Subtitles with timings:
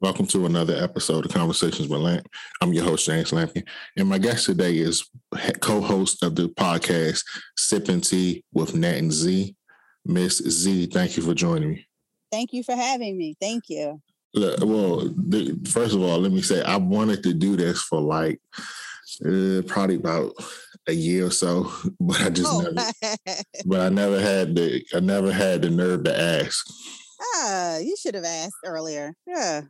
[0.00, 2.28] Welcome to another episode of Conversations with Lamp.
[2.60, 3.66] I'm your host, James Lampion.
[3.96, 5.04] And my guest today is
[5.60, 7.24] co host of the podcast,
[7.56, 9.56] Sipping Tea with Nat and Z.
[10.04, 11.88] Miss Z, thank you for joining me.
[12.30, 13.34] Thank you for having me.
[13.40, 14.00] Thank you.
[14.34, 18.40] Well, the, first of all, let me say I wanted to do this for like
[19.26, 20.32] uh, probably about
[20.86, 22.60] a year or so, but I just oh.
[22.60, 22.92] never,
[23.66, 26.64] but I never had the, I never had the nerve to ask.
[27.34, 29.12] Ah, you should have asked earlier.
[29.26, 29.62] Yeah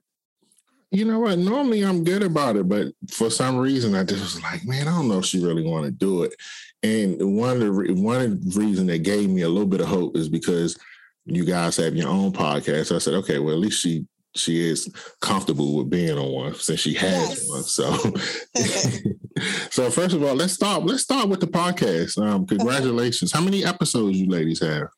[0.91, 1.39] you know what?
[1.39, 4.93] Normally I'm good about it, but for some reason I just was like, man, I
[4.93, 6.35] don't know if she really want to do it.
[6.83, 10.29] And one of the one reason that gave me a little bit of hope is
[10.29, 10.79] because
[11.25, 12.87] you guys have your own podcast.
[12.87, 16.55] So I said, okay, well at least she she is comfortable with being on one
[16.55, 17.49] since she has yes.
[17.49, 17.63] one.
[17.65, 17.91] So,
[19.71, 20.85] so first of all, let's start.
[20.85, 22.19] Let's start with the podcast.
[22.23, 23.33] Um, congratulations!
[23.33, 24.89] How many episodes you ladies have?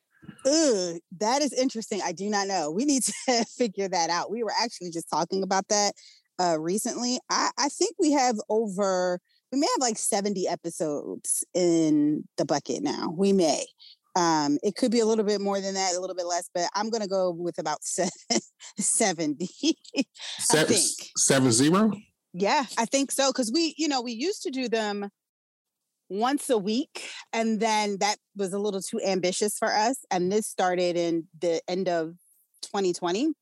[0.46, 2.00] Ugh, that is interesting.
[2.02, 2.70] I do not know.
[2.70, 4.30] We need to figure that out.
[4.30, 5.92] We were actually just talking about that
[6.40, 7.18] uh, recently.
[7.28, 9.20] I, I think we have over,
[9.52, 13.12] we may have like 70 episodes in the bucket now.
[13.14, 13.64] We may.
[14.16, 16.68] Um, it could be a little bit more than that, a little bit less, but
[16.74, 18.10] I'm going to go with about seven,
[18.78, 19.48] 70.
[20.38, 20.76] seven,
[21.16, 21.92] seven zero?
[22.32, 23.32] Yeah, I think so.
[23.32, 25.10] Cause we, you know, we used to do them
[26.10, 27.08] once a week.
[27.32, 30.04] And then that was a little too ambitious for us.
[30.10, 32.16] And this started in the end of
[32.62, 33.32] 2020,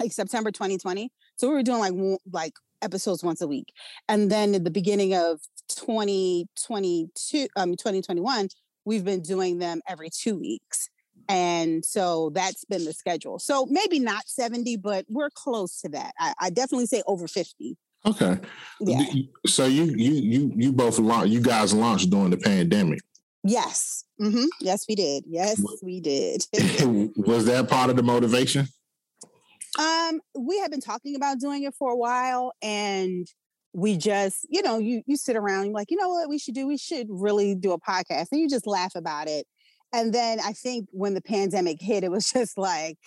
[0.00, 1.10] like September 2020.
[1.36, 3.72] So we were doing like like episodes once a week.
[4.08, 8.48] And then at the beginning of 2022, um 2021,
[8.84, 10.88] we've been doing them every two weeks.
[11.28, 13.38] And so that's been the schedule.
[13.38, 16.12] So maybe not 70, but we're close to that.
[16.18, 17.76] I, I definitely say over 50.
[18.04, 18.38] Okay.
[18.80, 19.04] Yeah.
[19.46, 21.32] So you you you you both launched.
[21.32, 23.00] You guys launched during the pandemic.
[23.44, 24.04] Yes.
[24.20, 24.44] Mm-hmm.
[24.60, 25.24] Yes, we did.
[25.26, 26.46] Yes, we did.
[27.16, 28.66] was that part of the motivation?
[29.78, 33.26] Um, we have been talking about doing it for a while, and
[33.72, 36.54] we just, you know, you you sit around, you're like, you know what, we should
[36.54, 36.66] do.
[36.66, 39.46] We should really do a podcast, and you just laugh about it.
[39.92, 42.98] And then I think when the pandemic hit, it was just like,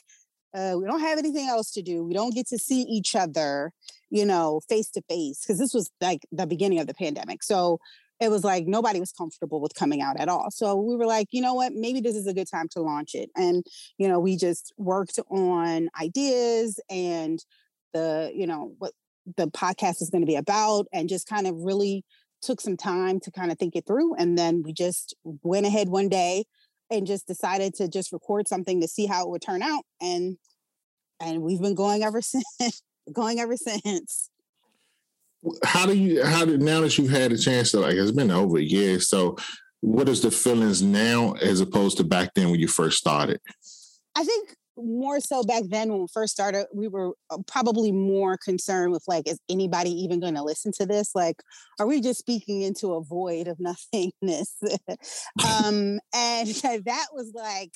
[0.56, 2.04] uh, we don't have anything else to do.
[2.04, 3.74] We don't get to see each other
[4.10, 7.44] you know, face to face, because this was like the beginning of the pandemic.
[7.44, 7.80] So
[8.22, 10.50] it was like nobody was comfortable with coming out at all.
[10.52, 13.14] So we were like, you know what, maybe this is a good time to launch
[13.14, 13.30] it.
[13.36, 13.66] And,
[13.98, 17.44] you know, we just worked on ideas and
[17.94, 18.94] the, you know, what
[19.36, 22.06] the podcast is going to be about and just kind of really
[22.42, 24.16] took some time to kind of think it through.
[24.16, 26.46] And then we just went ahead one day
[26.90, 29.84] and just decided to just record something to see how it would turn out.
[30.02, 30.38] And
[31.20, 32.82] and we've been going ever since
[33.12, 34.30] going ever since.
[35.64, 38.32] How do you how did now that you've had a chance to like it's been
[38.32, 39.38] over a year, so
[39.82, 43.40] what is the feelings now as opposed to back then when you first started?
[44.16, 48.38] I think more so back then when we first started, we were uh, probably more
[48.38, 51.12] concerned with like, is anybody even going to listen to this?
[51.16, 51.42] Like,
[51.80, 54.56] are we just speaking into a void of nothingness?
[55.44, 56.48] um, and
[56.86, 57.72] that was like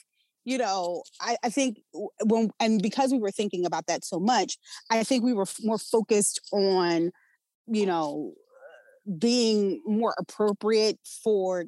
[0.45, 1.77] you know, I, I, think
[2.23, 4.57] when and because we were thinking about that so much,
[4.89, 7.11] I think we were more focused on,
[7.67, 8.33] you know,
[9.17, 11.65] being more appropriate for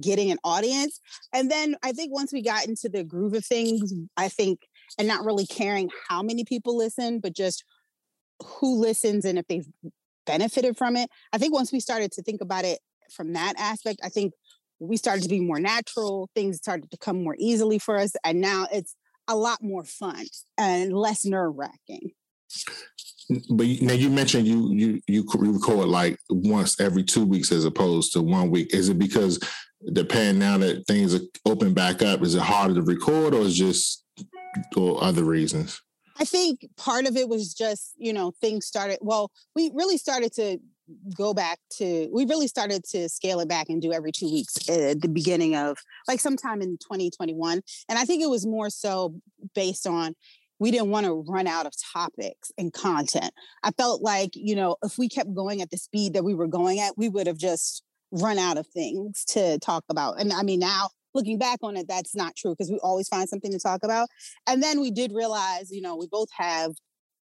[0.00, 1.00] getting an audience.
[1.32, 4.60] And then I think once we got into the groove of things, I think,
[4.98, 7.64] and not really caring how many people listen, but just
[8.42, 9.68] who listens and if they've
[10.26, 11.10] benefited from it.
[11.32, 12.78] I think once we started to think about it
[13.10, 14.32] from that aspect, I think
[14.80, 18.40] we started to be more natural things started to come more easily for us and
[18.40, 18.96] now it's
[19.28, 20.24] a lot more fun
[20.58, 22.10] and less nerve-wracking
[23.50, 28.12] but now you mentioned you you you record like once every two weeks as opposed
[28.12, 29.38] to one week is it because
[29.80, 33.40] the depending now that things are open back up is it harder to record or
[33.40, 34.03] is just
[34.76, 35.80] or other reasons?
[36.18, 40.32] I think part of it was just you know things started well we really started
[40.34, 40.58] to
[41.16, 44.68] go back to we really started to scale it back and do every two weeks
[44.68, 49.14] at the beginning of like sometime in 2021 and i think it was more so
[49.54, 50.14] based on
[50.60, 53.32] we didn't want to run out of topics and content.
[53.64, 56.46] I felt like you know if we kept going at the speed that we were
[56.46, 57.82] going at we would have just
[58.12, 60.20] run out of things to talk about.
[60.20, 63.28] And i mean now looking back on it that's not true because we always find
[63.28, 64.08] something to talk about.
[64.46, 66.72] And then we did realize you know we both have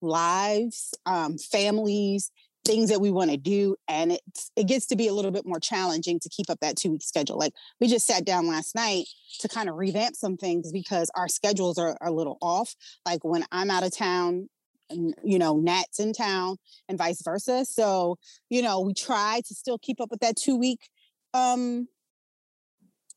[0.01, 2.31] lives um, families
[2.65, 4.21] things that we want to do and it
[4.55, 7.01] it gets to be a little bit more challenging to keep up that two week
[7.01, 7.37] schedule.
[7.37, 9.05] Like we just sat down last night
[9.39, 12.75] to kind of revamp some things because our schedules are, are a little off.
[13.05, 14.49] Like when i'm out of town
[14.91, 16.57] you know nat's in town
[16.87, 17.65] and vice versa.
[17.65, 18.17] So
[18.49, 20.89] you know we try to still keep up with that two week
[21.33, 21.87] um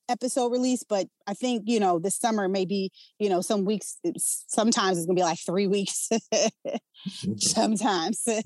[0.09, 4.45] episode release, but I think, you know, this summer, maybe, you know, some weeks, it's,
[4.49, 6.09] sometimes it's going to be like three weeks.
[7.37, 8.23] sometimes.
[8.29, 8.43] I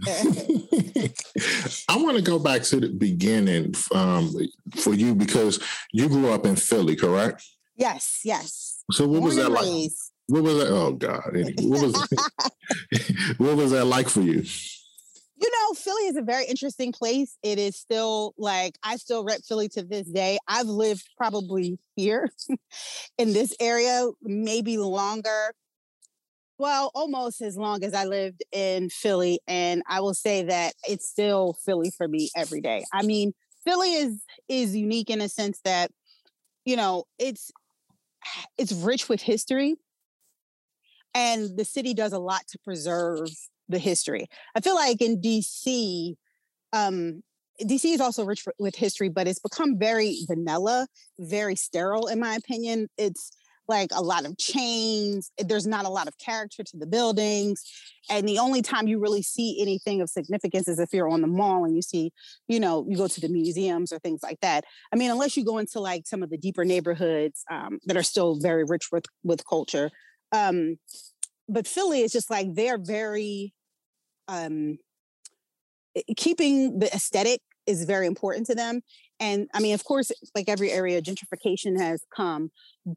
[1.97, 4.33] want to go back to the beginning um,
[4.77, 5.63] for you because
[5.93, 7.45] you grew up in Philly, correct?
[7.77, 8.83] Yes, yes.
[8.93, 9.91] So what Born was that like?
[10.29, 10.69] What was that?
[10.69, 11.23] Oh God!
[11.61, 11.95] What was
[13.39, 14.45] what was that like for you?
[15.39, 17.37] You know, Philly is a very interesting place.
[17.43, 20.39] It is still like I still rep Philly to this day.
[20.49, 22.31] I've lived probably here
[23.19, 25.53] in this area, maybe longer.
[26.59, 29.41] Well, almost as long as I lived in Philly.
[29.47, 32.85] And I will say that it's still Philly for me every day.
[32.95, 33.35] I mean,
[33.67, 35.91] Philly is is unique in a sense that,
[36.65, 37.51] you know, it's
[38.59, 39.77] it's rich with history.
[41.15, 43.29] And the city does a lot to preserve
[43.69, 44.29] the history.
[44.55, 46.15] I feel like in DC,
[46.73, 47.23] um,
[47.63, 50.87] DC is also rich for, with history, but it's become very vanilla,
[51.19, 52.89] very sterile, in my opinion.
[52.99, 53.33] It's
[53.69, 55.31] like a lot of chains.
[55.39, 57.65] There's not a lot of character to the buildings.
[58.09, 61.27] And the only time you really see anything of significance is if you're on the
[61.27, 62.13] mall and you see,
[62.47, 64.65] you know, you go to the museums or things like that.
[64.93, 68.03] I mean, unless you go into like some of the deeper neighborhoods um, that are
[68.03, 69.91] still very rich with with culture.
[70.33, 70.79] Um,
[71.49, 73.53] but Philly is just like they're very
[74.29, 74.79] um,
[76.17, 78.81] keeping the aesthetic is very important to them.
[79.19, 82.51] And I mean, of course, like every area, gentrification has come,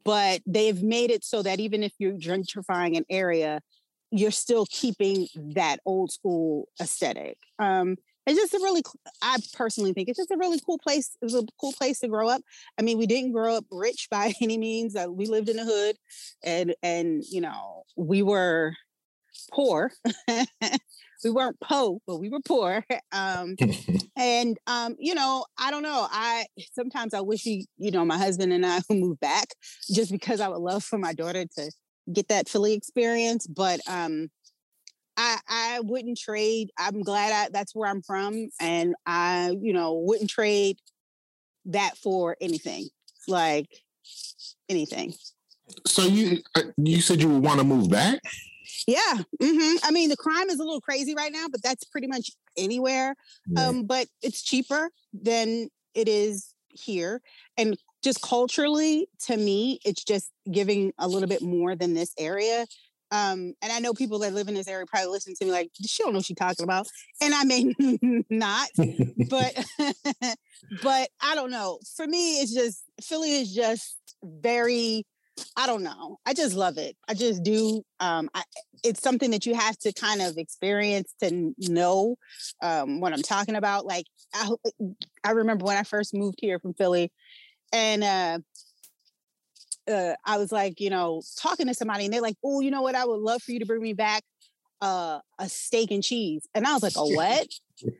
[0.04, 3.60] but they've made it so that even if you're gentrifying an area,
[4.10, 7.38] you're still keeping that old school aesthetic.
[7.58, 8.82] Um, it's just a really,
[9.22, 11.16] I personally think it's just a really cool place.
[11.20, 12.42] It was a cool place to grow up.
[12.78, 14.94] I mean, we didn't grow up rich by any means.
[14.94, 15.96] Uh, we lived in the hood,
[16.44, 18.74] and and you know, we were
[19.52, 19.92] poor.
[21.24, 22.84] we weren't poor, but we were poor.
[23.12, 23.56] Um,
[24.16, 26.06] and um, you know, I don't know.
[26.10, 29.48] I sometimes I wish he, you know, my husband and I moved back
[29.92, 31.72] just because I would love for my daughter to
[32.12, 33.48] get that Philly experience.
[33.48, 34.28] But um,
[35.16, 36.70] I I wouldn't trade.
[36.78, 40.78] I'm glad I, that's where I'm from, and I, you know, wouldn't trade
[41.66, 42.88] that for anything,
[43.26, 43.66] like
[44.68, 45.14] anything.
[45.86, 48.20] So you uh, you said you would want to move back?
[48.86, 49.22] Yeah.
[49.42, 49.76] Mm-hmm.
[49.84, 53.14] I mean, the crime is a little crazy right now, but that's pretty much anywhere.
[53.56, 57.20] Um, but it's cheaper than it is here.
[57.56, 62.66] And just culturally, to me, it's just giving a little bit more than this area.
[63.12, 65.70] Um, and I know people that live in this area probably listen to me like,
[65.84, 66.86] she don't know what she's talking about.
[67.20, 67.74] And I may
[68.30, 68.68] not,
[69.28, 69.64] but
[70.82, 71.80] but I don't know.
[71.96, 75.04] For me, it's just Philly is just very
[75.56, 76.18] I don't know.
[76.26, 76.96] I just love it.
[77.08, 77.82] I just do.
[78.00, 78.42] Um, I,
[78.82, 82.16] it's something that you have to kind of experience to know
[82.62, 83.86] um, what I'm talking about.
[83.86, 84.48] Like I,
[85.24, 87.12] I remember when I first moved here from Philly,
[87.72, 88.38] and uh,
[89.90, 92.82] uh, I was like, you know, talking to somebody, and they're like, "Oh, you know
[92.82, 92.94] what?
[92.94, 94.22] I would love for you to bring me back
[94.80, 97.48] uh, a steak and cheese," and I was like, "A what?"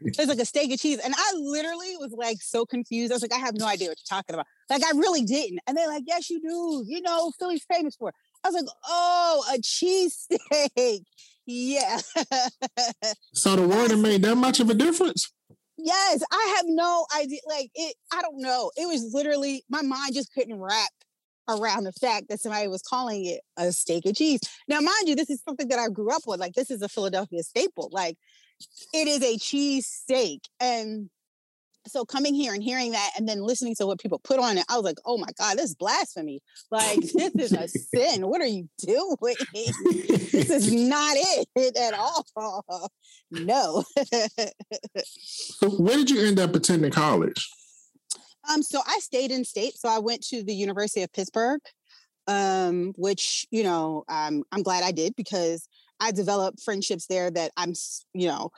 [0.03, 0.99] It's like a steak and cheese.
[0.99, 3.13] And I literally was like so confused.
[3.13, 4.47] I was like, I have no idea what you're talking about.
[4.69, 5.61] Like, I really didn't.
[5.67, 6.85] And they're like, yes, you do.
[6.87, 8.11] You know, Philly's famous for.
[8.11, 8.15] It.
[8.45, 11.05] I was like, oh, a cheese steak.
[11.47, 11.99] Yeah.
[13.33, 15.33] so the word made that much of a difference?
[15.77, 16.23] Yes.
[16.31, 17.41] I have no idea.
[17.49, 18.71] Like, it, I don't know.
[18.77, 20.91] It was literally, my mind just couldn't wrap
[21.51, 24.41] around the fact that somebody was calling it a steak and cheese.
[24.69, 26.41] Now, mind you, this is something that I grew up with.
[26.41, 27.89] Like, this is a Philadelphia staple.
[27.93, 28.17] Like,
[28.93, 30.43] it is a cheese steak.
[30.61, 31.11] And
[31.87, 34.65] so coming here and hearing that and then listening to what people put on it,
[34.69, 36.41] I was like, oh my God, this is blasphemy.
[36.71, 38.27] Like, this is a sin.
[38.27, 39.17] What are you doing?
[39.53, 41.17] this is not
[41.57, 42.91] it at all.
[43.31, 43.85] No.
[45.05, 47.49] so where did you end up attending college?
[48.49, 49.77] Um, so I stayed in state.
[49.77, 51.61] So I went to the University of Pittsburgh,
[52.27, 55.69] um, which, you know, I'm glad I did because
[56.01, 57.75] I developed friendships there that I'm,
[58.15, 58.51] you know,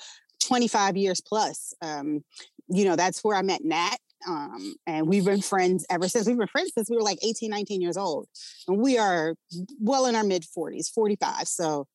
[0.46, 1.74] 25 years plus.
[1.82, 2.22] Um,
[2.68, 3.96] you know, that's where I met Nat.
[4.26, 6.26] Um, and we've been friends ever since.
[6.26, 8.28] We've been friends since we were like 18, 19 years old.
[8.68, 9.34] And we are
[9.80, 11.48] well in our mid 40s, 45.
[11.48, 11.86] So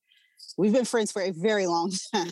[0.56, 2.30] we've been friends for a very long time.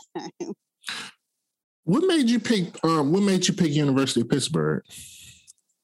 [1.84, 4.82] What made you pick um, what made you pick University of Pittsburgh?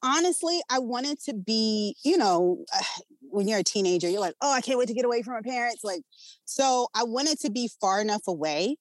[0.02, 2.64] Honestly, I wanted to be, you know,
[3.20, 5.40] when you're a teenager, you're like, oh, I can't wait to get away from my
[5.40, 5.82] parents.
[5.82, 6.02] Like,
[6.44, 8.76] so I wanted to be far enough away,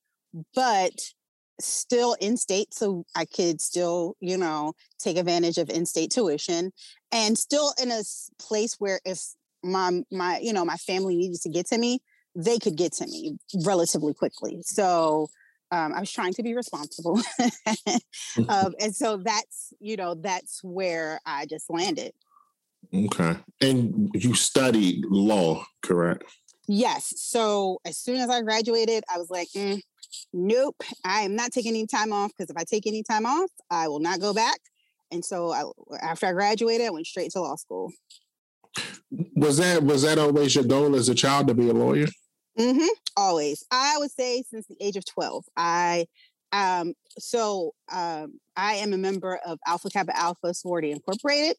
[0.54, 0.92] but
[1.62, 6.72] still in state so I could still, you know, take advantage of in-state tuition
[7.12, 8.02] and still in a
[8.40, 9.22] place where if
[9.64, 12.00] my my you know my family needed to get to me,
[12.36, 14.62] they could get to me relatively quickly.
[14.64, 15.30] So
[15.72, 17.20] um, I was trying to be responsible.
[18.50, 22.12] um, and so that's, you know, that's where I just landed.
[22.94, 23.38] Okay.
[23.62, 26.26] And you studied law, correct?
[26.68, 27.14] Yes.
[27.18, 29.82] So as soon as I graduated, I was like, mm,
[30.34, 30.76] nope,
[31.06, 33.88] I am not taking any time off because if I take any time off, I
[33.88, 34.60] will not go back.
[35.12, 35.64] And so I,
[36.02, 37.92] after I graduated, I went straight to law school.
[39.36, 42.08] Was that was that always your goal as a child to be a lawyer?
[42.58, 42.88] Mm-hmm.
[43.18, 43.64] Always.
[43.72, 45.46] I would say since the age of 12.
[45.58, 46.06] I
[46.54, 51.56] um so um I am a member of Alpha Kappa Alpha Sorority Incorporated.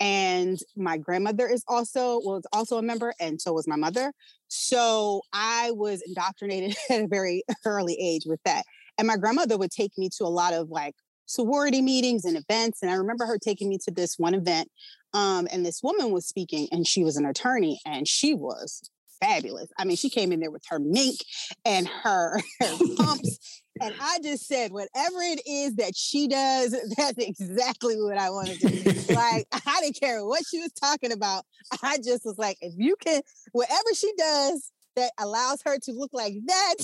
[0.00, 4.12] And my grandmother is also was also a member, and so was my mother.
[4.48, 8.64] So I was indoctrinated at a very early age with that.
[8.98, 10.94] And my grandmother would take me to a lot of like
[11.26, 12.82] sorority meetings and events.
[12.82, 14.68] And I remember her taking me to this one event.
[15.12, 18.88] Um, and this woman was speaking, and she was an attorney, and she was
[19.20, 19.68] fabulous.
[19.78, 21.18] I mean, she came in there with her mink
[21.64, 23.62] and her, her pumps.
[23.80, 28.48] and I just said, whatever it is that she does, that's exactly what I want
[28.48, 29.14] to do.
[29.14, 31.44] like, I didn't care what she was talking about.
[31.82, 33.22] I just was like, if you can,
[33.52, 36.74] whatever she does that allows her to look like that,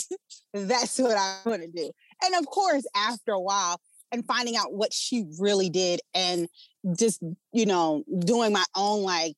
[0.55, 1.91] that's what I want to do.
[2.25, 3.81] And of course, after a while,
[4.13, 6.49] and finding out what she really did and
[6.97, 9.37] just, you know, doing my own like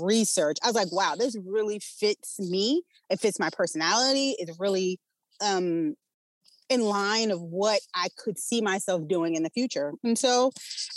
[0.00, 2.82] research, I was like, wow, this really fits me.
[3.10, 4.34] It fits my personality.
[4.38, 5.00] It's really
[5.44, 5.96] um
[6.68, 9.92] in line of what I could see myself doing in the future.
[10.02, 10.50] And so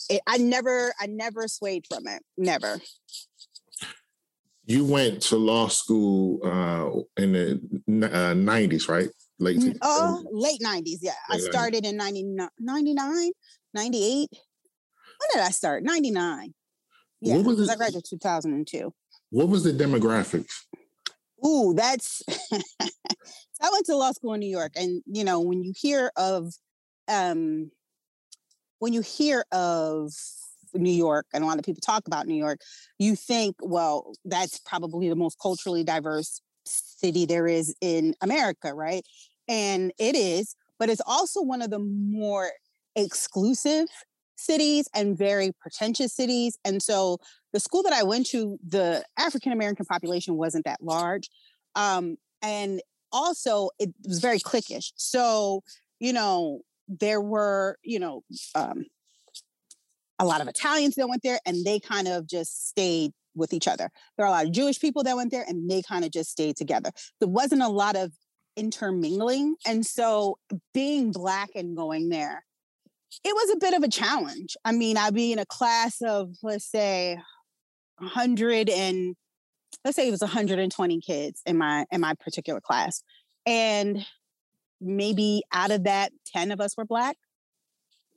[0.10, 2.24] it, I never, I never swayed from it.
[2.38, 2.80] Never.
[4.66, 7.54] You went to law school uh, in the
[8.08, 9.10] uh, 90s, right?
[9.40, 10.98] Late, uh, late 90s.
[11.02, 11.12] Yeah.
[11.30, 11.90] Late I started 90s.
[11.90, 13.32] in 99, 99,
[13.74, 14.30] 98.
[14.32, 15.84] When did I start?
[15.84, 16.54] 99.
[17.22, 18.94] Yeah, because I graduated 2002.
[19.30, 20.52] What was the demographics?
[21.46, 22.24] Ooh, that's.
[23.62, 26.54] I went to law school in New York, and you know when you hear of,
[27.08, 27.72] um,
[28.80, 30.12] when you hear of
[30.74, 32.62] New York, and a lot of people talk about New York,
[33.00, 39.06] you think, well, that's probably the most culturally diverse city there is in America, right?
[39.48, 42.52] And it is, but it's also one of the more
[42.96, 43.88] exclusive
[44.38, 46.58] cities and very pretentious cities.
[46.64, 47.18] And so
[47.54, 51.30] the school that I went to, the African American population wasn't that large.
[51.76, 54.92] Um, and also, it was very cliquish.
[54.96, 55.64] So,
[56.00, 58.24] you know, there were, you know,
[58.56, 58.86] um,
[60.20, 63.68] a lot of Italians that went there and they kind of just stayed with each
[63.68, 63.90] other.
[64.18, 66.32] There are a lot of Jewish people that went there and they kind of just
[66.32, 66.92] stayed together.
[67.20, 68.12] There wasn't a lot of
[68.56, 69.56] intermingling.
[69.66, 70.40] And so
[70.74, 72.44] being Black and going there,
[73.24, 74.56] it was a bit of a challenge.
[74.64, 77.18] I mean, I'd be in a class of, let's say,
[77.98, 79.16] 100 and
[79.84, 83.04] let's say it was 120 kids in my in my particular class.
[83.46, 84.06] And
[84.80, 87.18] maybe out of that 10 of us were black.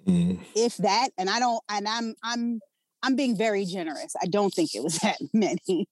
[0.07, 0.41] Mm.
[0.57, 2.59] if that and i don't and i'm i'm
[3.03, 4.15] i'm being very generous.
[4.21, 5.89] I don't think it was that many.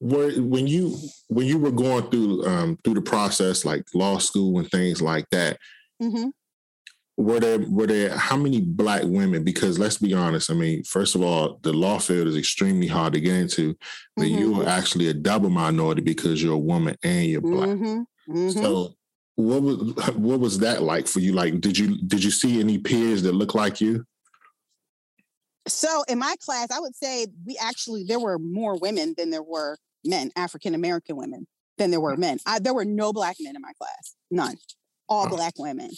[0.00, 0.96] Were when you
[1.28, 5.26] when you were going through um through the process like law school and things like
[5.30, 5.58] that
[6.00, 6.28] mm-hmm
[7.20, 9.44] were there were there how many black women?
[9.44, 13.12] Because let's be honest i mean first of all the law field is extremely hard
[13.12, 13.76] to get into
[14.16, 14.38] but mm-hmm.
[14.38, 17.68] you are actually a double minority because you're a woman and you're black.
[17.68, 18.32] Mm-hmm.
[18.32, 18.50] Mm-hmm.
[18.50, 18.94] so
[19.36, 19.78] what was
[20.16, 21.32] what was that like for you?
[21.32, 24.04] Like did you did you see any peers that look like you?
[25.68, 29.42] So in my class i would say we actually there were more women than there
[29.42, 31.46] were men african american women
[31.76, 32.38] than there were men.
[32.46, 34.14] I, there were no black men in my class.
[34.30, 34.56] None
[35.10, 35.90] all black women.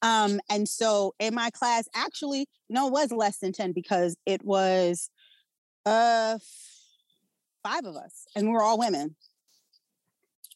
[0.00, 4.42] Um, and so in my class, actually, no, it was less than 10 because it
[4.44, 5.10] was
[5.86, 6.38] uh
[7.62, 9.16] five of us and we were all women.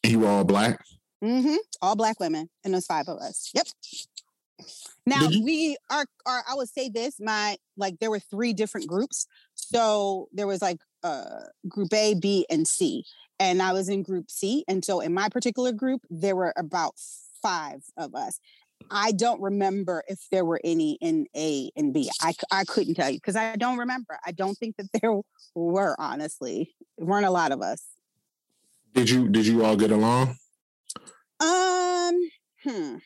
[0.04, 0.85] You were all black?
[1.23, 1.56] Mm-hmm.
[1.80, 3.50] All black women, and there's five of us.
[3.54, 3.66] Yep.
[5.06, 9.26] Now we are, are I would say this, my like there were three different groups.
[9.54, 13.04] So there was like uh group A, B, and C.
[13.40, 14.64] And I was in group C.
[14.68, 16.94] And so in my particular group, there were about
[17.45, 18.41] five of us.
[18.91, 22.11] I don't remember if there were any in A and B.
[22.21, 24.19] I, I couldn't tell you because I don't remember.
[24.27, 25.21] I don't think that there
[25.55, 26.75] were, honestly.
[26.99, 27.83] There weren't a lot of us.
[28.95, 30.37] Did you did you all get along?
[31.41, 32.31] Um,
[32.63, 32.97] hmm.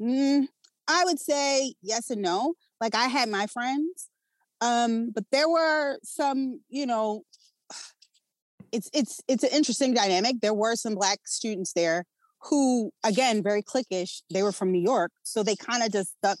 [0.00, 0.46] Mm,
[0.88, 2.54] I would say yes and no.
[2.80, 4.08] Like I had my friends,
[4.60, 7.22] um, but there were some, you know,
[8.72, 10.36] it's it's it's an interesting dynamic.
[10.40, 12.06] There were some black students there
[12.42, 16.38] who again very cliquish they were from new york so they kind of just stuck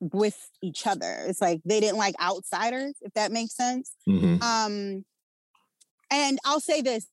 [0.00, 4.42] with each other it's like they didn't like outsiders if that makes sense mm-hmm.
[4.42, 5.04] um
[6.12, 7.06] And I'll say this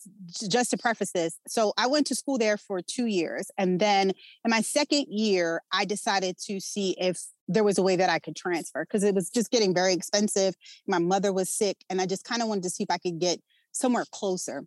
[0.50, 1.40] just to preface this.
[1.48, 3.50] So I went to school there for two years.
[3.58, 4.12] And then
[4.44, 8.20] in my second year, I decided to see if there was a way that I
[8.20, 10.54] could transfer because it was just getting very expensive.
[10.86, 13.20] My mother was sick, and I just kind of wanted to see if I could
[13.20, 13.40] get
[13.72, 14.66] somewhere closer.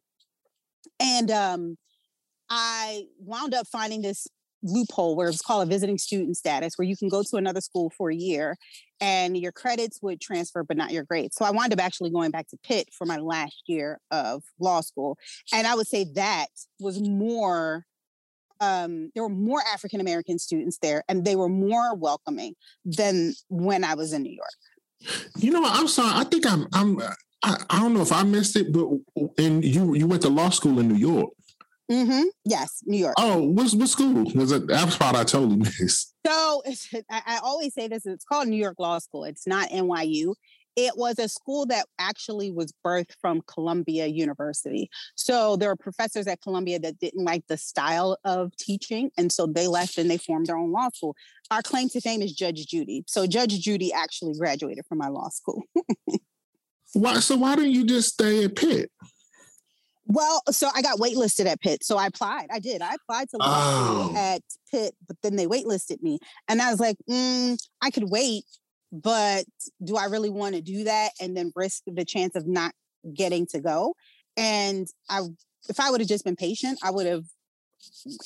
[0.99, 1.77] And um,
[2.55, 4.29] I wound up finding this
[4.63, 7.91] loophole where it's called a visiting student status, where you can go to another school
[7.97, 8.59] for a year
[9.01, 11.35] and your credits would transfer, but not your grades.
[11.35, 14.83] So I wound up actually going back to Pitt for my last year of law
[14.83, 15.17] school.
[15.51, 17.87] And I would say that was more,
[18.61, 22.53] um, there were more African American students there and they were more welcoming
[22.85, 25.17] than when I was in New York.
[25.39, 26.13] You know, I'm sorry.
[26.15, 27.01] I think I'm, I'm,
[27.43, 28.89] I, I don't know if I missed it, but
[29.39, 31.31] and you you went to law school in New York.
[31.91, 32.23] Mm-hmm.
[32.45, 33.15] Yes, New York.
[33.19, 34.25] Oh, what's what school?
[34.25, 36.15] Because that spot I totally missed.
[36.27, 36.63] So
[37.11, 39.25] I, I always say this: it's called New York Law School.
[39.25, 40.35] It's not NYU.
[40.75, 44.89] It was a school that actually was birthed from Columbia University.
[45.17, 49.47] So there were professors at Columbia that didn't like the style of teaching, and so
[49.47, 51.15] they left and they formed their own law school.
[51.51, 53.05] Our claim to fame is Judge Judy.
[53.07, 55.63] So Judge Judy actually graduated from my law school.
[56.95, 57.21] why?
[57.21, 58.91] So why didn't you just stay at Pitt?
[60.07, 61.85] Well, so I got waitlisted at Pitt.
[61.85, 62.49] So I applied.
[62.53, 62.83] I did.
[62.83, 64.15] I applied to oh.
[64.17, 66.19] at Pitt, but then they waitlisted me.
[66.49, 68.45] And I was like, mm, I could wait,
[68.91, 69.45] but
[69.83, 72.73] do I really want to do that and then risk the chance of not
[73.15, 73.95] getting to go?
[74.37, 75.21] And I
[75.69, 77.25] if I would have just been patient, I would have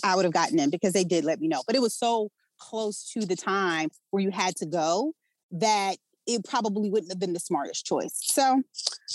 [0.02, 1.62] I would have gotten in because they did let me know.
[1.66, 5.12] But it was so close to the time where you had to go
[5.52, 8.18] that it probably wouldn't have been the smartest choice.
[8.21, 8.62] So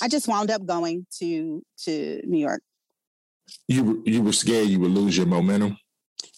[0.01, 2.61] I just wound up going to to New York.
[3.67, 5.77] You you were scared you would lose your momentum?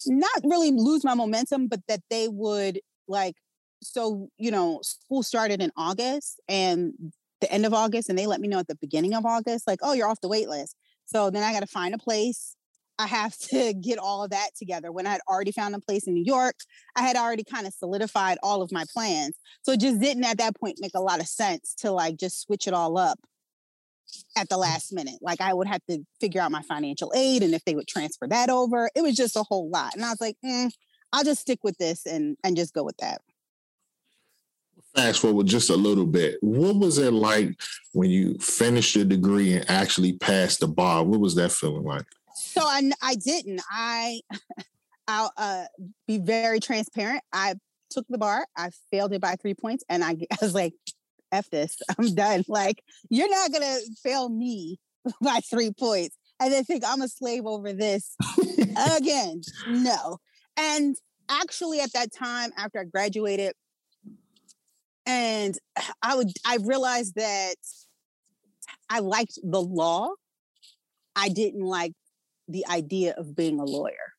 [0.06, 3.36] Not really lose my momentum, but that they would like
[3.82, 6.94] so, you know, school started in August and
[7.40, 9.80] the end of August, and they let me know at the beginning of August, like,
[9.82, 10.76] oh, you're off the wait list.
[11.04, 12.56] So then I got to find a place
[12.98, 14.92] I have to get all of that together.
[14.92, 16.56] When I had already found a place in New York,
[16.96, 19.36] I had already kind of solidified all of my plans.
[19.62, 22.40] So it just didn't at that point make a lot of sense to like just
[22.42, 23.18] switch it all up
[24.36, 25.18] at the last minute.
[25.20, 28.26] Like I would have to figure out my financial aid and if they would transfer
[28.28, 28.90] that over.
[28.94, 29.94] It was just a whole lot.
[29.94, 30.70] And I was like, mm,
[31.12, 33.20] I'll just stick with this and and just go with that.
[34.94, 36.38] Fast forward just a little bit.
[36.40, 37.60] What was it like
[37.92, 41.02] when you finished your degree and actually passed the bar?
[41.02, 42.06] What was that feeling like?
[42.34, 43.60] So I I didn't.
[43.70, 44.20] I
[45.08, 45.64] I'll uh,
[46.06, 47.22] be very transparent.
[47.32, 47.54] I
[47.90, 48.46] took the bar.
[48.56, 50.74] I failed it by three points, and I, I was like,
[51.32, 51.76] "F this!
[51.98, 54.78] I'm done." Like you're not gonna fail me
[55.20, 58.16] by three points, and then think I'm a slave over this
[58.96, 59.42] again.
[59.68, 60.18] No.
[60.56, 60.96] And
[61.28, 63.52] actually, at that time, after I graduated,
[65.06, 65.56] and
[66.02, 67.56] I would I realized that
[68.88, 70.10] I liked the law.
[71.16, 71.92] I didn't like
[72.48, 74.14] the idea of being a lawyer.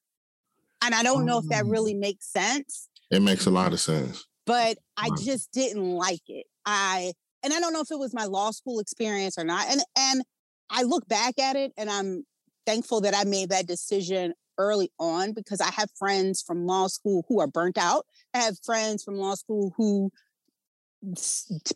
[0.83, 1.99] And I don't know if that really mm.
[1.99, 2.89] makes sense.
[3.11, 4.25] It makes a lot of sense.
[4.45, 6.45] But I just didn't like it.
[6.65, 9.67] I and I don't know if it was my law school experience or not.
[9.69, 10.23] And and
[10.69, 12.25] I look back at it and I'm
[12.65, 17.25] thankful that I made that decision early on because I have friends from law school
[17.27, 18.05] who are burnt out.
[18.33, 20.11] I have friends from law school who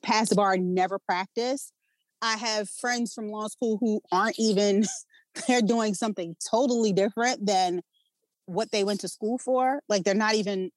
[0.01, 1.71] pass the bar and never practice.
[2.21, 4.83] I have friends from law school who aren't even
[5.47, 7.81] they're doing something totally different than
[8.45, 9.81] what they went to school for.
[9.87, 10.71] Like they're not even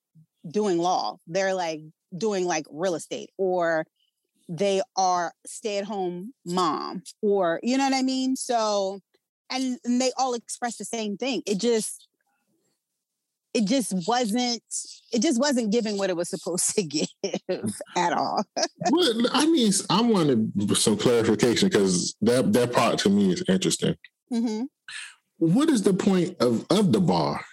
[0.48, 1.18] doing law.
[1.26, 1.80] They're like
[2.16, 3.86] doing like real estate or
[4.48, 8.36] they are stay-at-home mom or you know what I mean?
[8.36, 9.00] So
[9.50, 11.42] and, and they all express the same thing.
[11.46, 12.08] It just
[13.54, 14.62] it just wasn't
[15.12, 17.08] it just wasn't giving what it was supposed to give
[17.96, 18.42] at all.
[18.90, 23.96] well, I mean, I wanted some clarification because that that part to me is interesting.
[24.32, 24.64] Mm-hmm.
[25.38, 27.44] What is the point of of the bar?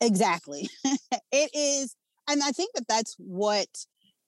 [0.00, 0.68] Exactly,
[1.32, 1.94] it is,
[2.28, 3.68] and I think that that's what.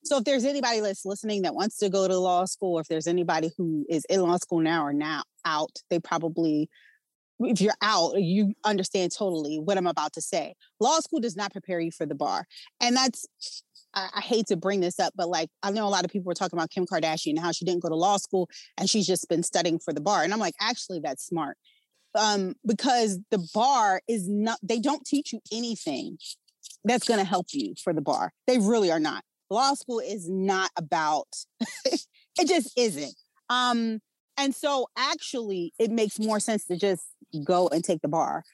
[0.05, 3.09] So, if there's anybody that's listening that wants to go to law school, if there's
[3.09, 6.71] anybody who is in law school now or now out, they probably
[7.41, 10.55] if you're out, you understand totally what I'm about to say.
[10.81, 12.47] Law school does not prepare you for the bar.
[12.81, 13.27] And that's,
[13.98, 16.28] I, I, hate to bring this up, but like, I know a lot of people
[16.28, 19.06] were talking about Kim Kardashian and how she didn't go to law school and she's
[19.06, 20.22] just been studying for the bar.
[20.22, 21.56] And I'm like, actually, that's smart.
[22.14, 26.18] Um, because the bar is not, they don't teach you anything
[26.84, 28.32] that's going to help you for the bar.
[28.46, 29.24] They really are not.
[29.50, 31.28] Law school is not about,
[31.84, 33.14] it just isn't.
[33.50, 34.00] Um,
[34.37, 37.04] and so actually it makes more sense to just
[37.44, 38.44] go and take the bar.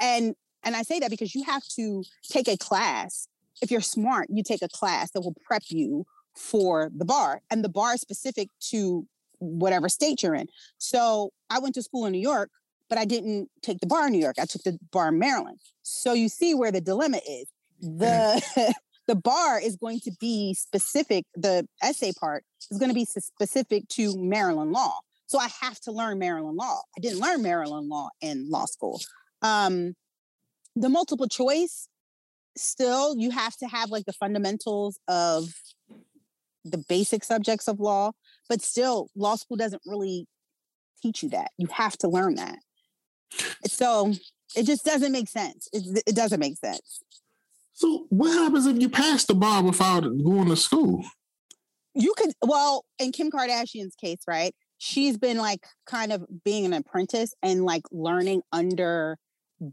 [0.00, 3.26] And and I say that because you have to take a class.
[3.60, 7.42] If you're smart, you take a class that will prep you for the bar.
[7.50, 9.06] And the bar is specific to
[9.38, 10.48] whatever state you're in.
[10.78, 12.50] So I went to school in New York,
[12.88, 14.36] but I didn't take the bar in New York.
[14.40, 15.58] I took the bar in Maryland.
[15.82, 17.46] So you see where the dilemma is.
[17.80, 18.74] The
[19.06, 23.88] the bar is going to be specific, the essay part is going to be specific
[23.88, 25.00] to Maryland law.
[25.26, 26.80] So I have to learn Maryland law.
[26.96, 29.00] I didn't learn Maryland law in law school.
[29.42, 29.94] Um,
[30.76, 31.88] the multiple choice,
[32.56, 35.48] still, you have to have like the fundamentals of
[36.64, 38.12] the basic subjects of law,
[38.48, 40.26] but still, law school doesn't really
[41.02, 41.50] teach you that.
[41.56, 42.58] You have to learn that.
[43.66, 44.12] So
[44.56, 45.68] it just doesn't make sense.
[45.72, 47.00] It, it doesn't make sense.
[47.72, 51.04] So what happens if you pass the bar without going to school?
[51.94, 54.54] You could well, in Kim Kardashian's case, right?
[54.78, 59.18] She's been like kind of being an apprentice and like learning under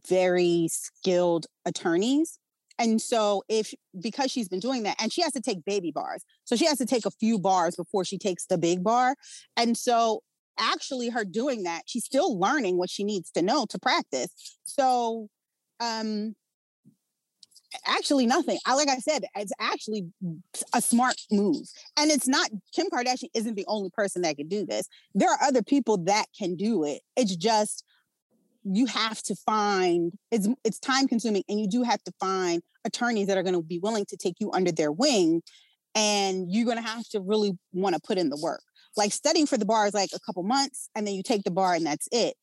[0.07, 2.39] very skilled attorneys.
[2.79, 6.23] And so if because she's been doing that and she has to take baby bars.
[6.45, 9.15] So she has to take a few bars before she takes the big bar.
[9.55, 10.21] And so
[10.59, 14.29] actually her doing that, she's still learning what she needs to know to practice.
[14.63, 15.29] So
[15.79, 16.35] um
[17.85, 18.57] actually nothing.
[18.65, 20.07] I like I said, it's actually
[20.73, 21.67] a smart move.
[21.97, 24.87] And it's not Kim Kardashian isn't the only person that can do this.
[25.13, 27.01] There are other people that can do it.
[27.15, 27.83] It's just
[28.69, 33.27] you have to find it's it's time consuming and you do have to find attorneys
[33.27, 35.41] that are going to be willing to take you under their wing
[35.95, 38.61] and you're going to have to really want to put in the work.
[38.95, 41.51] Like studying for the bar is like a couple months and then you take the
[41.51, 42.35] bar and that's it.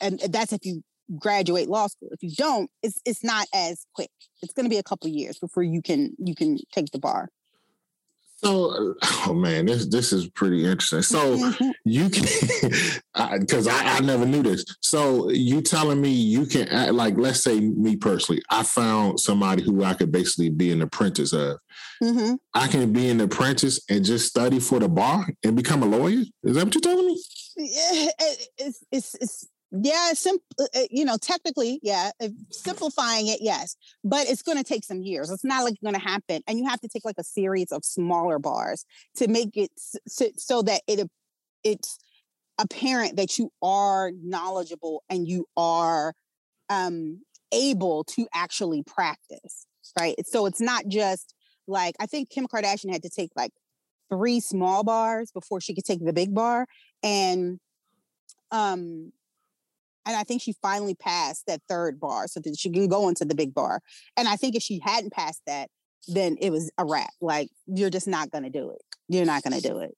[0.00, 0.82] And that's if you
[1.18, 2.08] graduate law school.
[2.12, 4.10] If you don't, it's it's not as quick.
[4.42, 7.28] It's going to be a couple years before you can you can take the bar.
[8.38, 11.02] So, oh man, this this is pretty interesting.
[11.02, 11.52] So
[11.84, 12.24] you can,
[13.40, 14.64] because I, I, I, never knew this.
[14.82, 19.62] So you telling me you can, act, like, let's say me personally, I found somebody
[19.62, 21.58] who I could basically be an apprentice of.
[22.02, 22.34] Mm-hmm.
[22.52, 26.24] I can be an apprentice and just study for the bar and become a lawyer.
[26.42, 27.22] Is that what you're telling me?
[27.56, 28.08] Yeah,
[28.58, 32.10] it's it's it's yeah, sim- uh, uh, you know, technically, yeah,
[32.50, 35.30] simplifying it, yes, but it's going to take some years.
[35.30, 37.84] It's not like going to happen, and you have to take like a series of
[37.84, 38.84] smaller bars
[39.16, 41.08] to make it so, so that it
[41.64, 41.98] it's
[42.58, 46.14] apparent that you are knowledgeable and you are
[46.70, 47.20] um,
[47.52, 49.66] able to actually practice,
[49.98, 50.14] right?
[50.26, 51.34] So it's not just
[51.66, 53.52] like I think Kim Kardashian had to take like
[54.10, 56.66] three small bars before she could take the big bar,
[57.02, 57.58] and
[58.52, 59.12] um
[60.06, 63.24] and I think she finally passed that third bar so that she can go into
[63.24, 63.80] the big bar.
[64.16, 65.68] And I think if she hadn't passed that,
[66.06, 67.10] then it was a wrap.
[67.20, 68.80] Like you're just not to do it.
[69.08, 69.94] You're not to do it.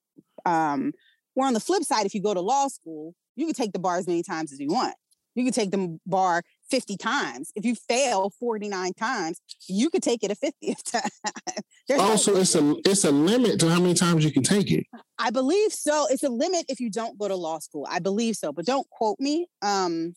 [0.47, 0.93] Um,
[1.35, 3.79] where on the flip side, if you go to law school, you can take the
[3.79, 4.95] bar as many times as you want.
[5.35, 7.53] You can take the bar 50 times.
[7.55, 12.01] If you fail 49 times, you could take it a 50th time.
[12.01, 14.85] also, no it's a it's a limit to how many times you can take it.
[15.19, 16.07] I believe so.
[16.11, 17.87] It's a limit if you don't go to law school.
[17.91, 19.47] I believe so, but don't quote me.
[19.63, 20.15] Um,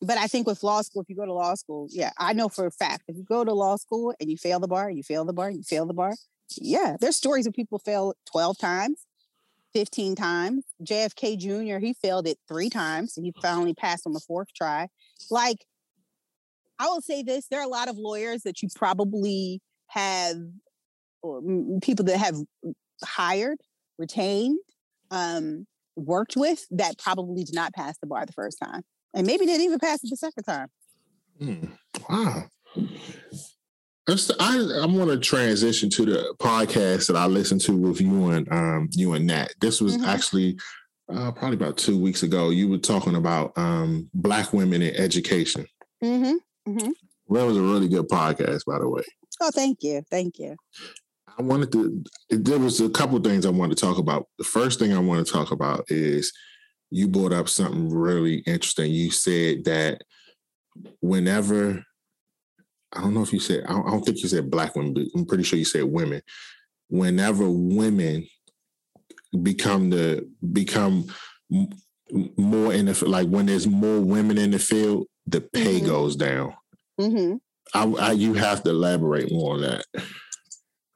[0.00, 2.48] but I think with law school, if you go to law school, yeah, I know
[2.48, 5.02] for a fact if you go to law school and you fail the bar, you
[5.02, 6.14] fail the bar, you fail the bar.
[6.56, 9.06] Yeah, there's stories of people fail 12 times,
[9.72, 10.64] 15 times.
[10.82, 13.16] JFK Jr., he failed it three times.
[13.16, 14.88] And he finally passed on the fourth try.
[15.30, 15.64] Like,
[16.78, 20.36] I will say this there are a lot of lawyers that you probably have,
[21.82, 22.36] people that have
[23.04, 23.58] hired,
[23.98, 24.58] retained,
[25.10, 28.82] um, worked with that probably did not pass the bar the first time.
[29.14, 30.68] And maybe didn't even pass it the second time.
[31.40, 31.70] Mm,
[32.08, 32.44] wow.
[34.08, 38.50] I I want to transition to the podcast that I listened to with you and
[38.52, 39.52] um you and Nat.
[39.60, 40.06] This was mm-hmm.
[40.06, 40.58] actually
[41.12, 42.50] uh, probably about two weeks ago.
[42.50, 45.66] You were talking about um black women in education.
[46.02, 46.72] Mm-hmm.
[46.72, 47.34] Mm-hmm.
[47.34, 49.02] That was a really good podcast, by the way.
[49.40, 50.56] Oh, thank you, thank you.
[51.38, 52.04] I wanted to.
[52.30, 54.26] There was a couple things I wanted to talk about.
[54.38, 56.32] The first thing I want to talk about is
[56.90, 58.92] you brought up something really interesting.
[58.92, 60.02] You said that
[61.00, 61.84] whenever
[62.94, 65.24] I don't know if you said, I don't, think you said black women, but I'm
[65.24, 66.20] pretty sure you said women.
[66.88, 68.26] Whenever women
[69.42, 71.06] become the, become
[72.36, 75.86] more in the, like when there's more women in the field, the pay mm-hmm.
[75.86, 76.54] goes down.
[77.00, 77.36] Mm-hmm.
[77.74, 79.84] I, I, you have to elaborate more on that.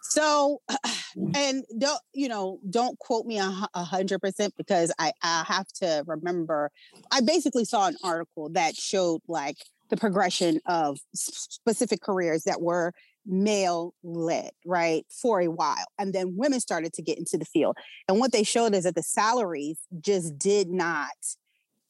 [0.02, 0.60] So,
[1.34, 2.58] and don't you know?
[2.68, 6.70] Don't quote me a hundred percent because I I have to remember.
[7.10, 9.56] I basically saw an article that showed like
[9.90, 12.92] the progression of specific careers that were
[13.26, 15.86] male led, right, for a while.
[15.98, 17.76] And then women started to get into the field.
[18.08, 21.10] And what they showed is that the salaries just did not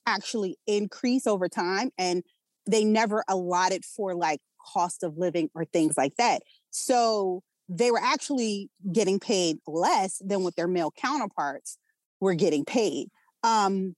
[0.07, 1.91] actually increase over time.
[1.99, 2.23] And
[2.69, 6.43] they never allotted for like cost of living or things like that.
[6.71, 11.79] So they were actually getting paid less than what their male counterparts
[12.21, 13.09] we're getting paid.
[13.43, 13.95] Um,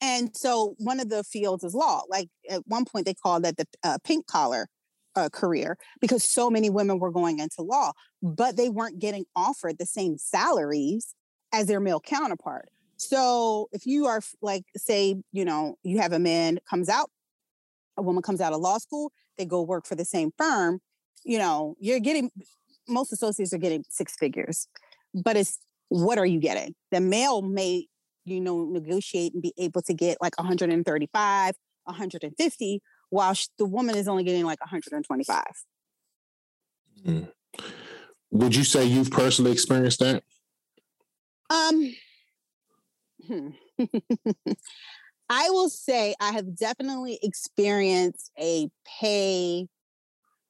[0.00, 2.02] and so one of the fields is law.
[2.08, 4.68] Like at one point, they called that the uh, pink collar
[5.18, 9.78] uh, career because so many women were going into law, but they weren't getting offered
[9.78, 11.14] the same salaries
[11.52, 12.68] as their male counterpart.
[12.96, 17.10] So if you are like, say, you know, you have a man comes out,
[17.96, 20.80] a woman comes out of law school, they go work for the same firm,
[21.24, 22.30] you know, you're getting
[22.88, 24.66] most associates are getting six figures,
[25.14, 26.74] but it's what are you getting?
[26.90, 27.86] The male may,
[28.24, 31.54] you know, negotiate and be able to get like 135,
[31.84, 35.44] 150, while the woman is only getting like 125.
[37.06, 37.28] Mm.
[38.30, 40.22] Would you say you've personally experienced that?
[41.50, 41.94] Um,
[43.26, 43.48] hmm.
[45.30, 48.68] I will say I have definitely experienced a
[49.00, 49.68] pay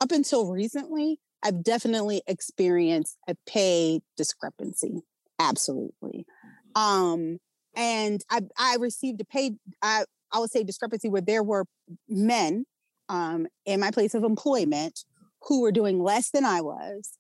[0.00, 1.20] up until recently.
[1.42, 5.02] I've definitely experienced a pay discrepancy.
[5.38, 6.26] Absolutely.
[6.74, 7.38] Um,
[7.76, 11.64] and I, I received a pay, I, I would say discrepancy where there were
[12.08, 12.64] men
[13.08, 15.04] um, in my place of employment
[15.42, 17.12] who were doing less than I was,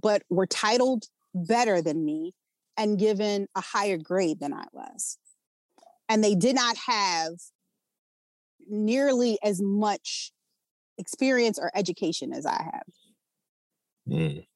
[0.00, 2.34] but were titled better than me
[2.76, 5.18] and given a higher grade than I was.
[6.08, 7.32] And they did not have
[8.68, 10.32] nearly as much
[10.98, 12.82] experience or education as I have.
[14.08, 14.46] Mm.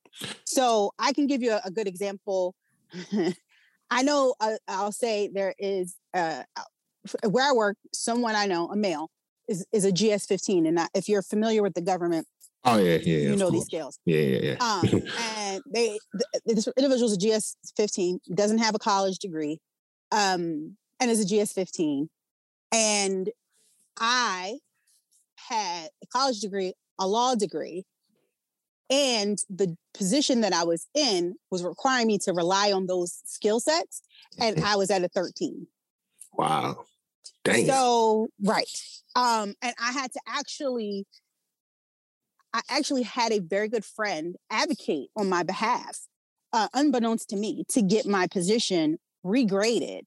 [0.45, 2.55] So I can give you a, a good example.
[3.91, 6.43] I know uh, I'll say there is uh,
[7.29, 9.11] where I work, someone I know, a male,
[9.49, 10.66] is, is a GS 15.
[10.66, 12.27] And if you're familiar with the government,
[12.64, 13.99] oh, yeah, yeah, you know these scales.
[14.05, 14.57] Yeah, yeah, yeah.
[14.61, 15.03] Um,
[15.37, 15.99] and they,
[16.44, 19.59] this individual's a GS 15, doesn't have a college degree,
[20.12, 22.09] um, and is a GS 15.
[22.73, 23.31] And
[23.99, 24.59] I
[25.37, 27.85] had a college degree, a law degree,
[28.90, 33.61] and the position that I was in was requiring me to rely on those skill
[33.61, 34.03] sets.
[34.38, 34.61] And.
[34.64, 35.66] I was at a 13.
[36.35, 36.85] Wow.
[37.45, 37.67] Dang.
[37.67, 38.69] So, right.
[39.17, 41.07] Um, and I had to actually,
[42.53, 45.99] I actually had a very good friend advocate on my behalf,
[46.53, 50.03] uh, unbeknownst to me, to get my position regraded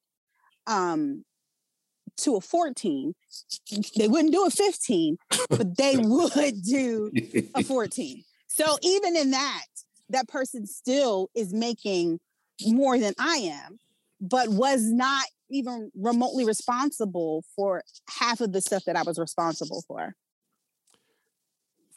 [0.68, 1.24] um,
[2.18, 3.14] to a 14.
[3.98, 5.18] They wouldn't do a 15,
[5.50, 7.12] but they would do
[7.56, 8.24] a 14.
[8.54, 9.64] So even in that,
[10.10, 12.20] that person still is making
[12.66, 13.80] more than I am,
[14.20, 19.84] but was not even remotely responsible for half of the stuff that I was responsible
[19.88, 20.16] for.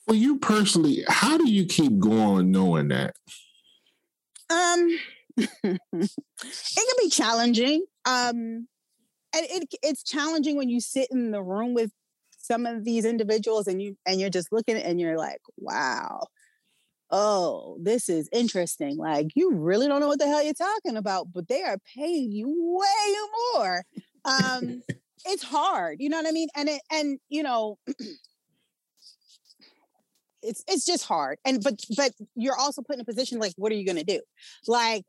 [0.06, 3.16] For you personally, how do you keep going knowing that?
[4.50, 4.98] Um,
[5.36, 7.84] it can be challenging.
[8.04, 8.68] Um,
[9.34, 11.90] and it, it's challenging when you sit in the room with
[12.38, 16.26] some of these individuals and you and you're just looking and you're like, wow,
[17.10, 18.96] oh, this is interesting.
[18.96, 22.32] Like, you really don't know what the hell you're talking about, but they are paying
[22.32, 23.14] you way
[23.54, 23.84] more.
[24.24, 24.82] Um,
[25.26, 26.48] it's hard, you know what I mean?
[26.56, 27.78] And it, and you know,
[30.42, 31.38] it's it's just hard.
[31.44, 34.20] And but but you're also put in a position like, what are you gonna do?
[34.66, 35.04] Like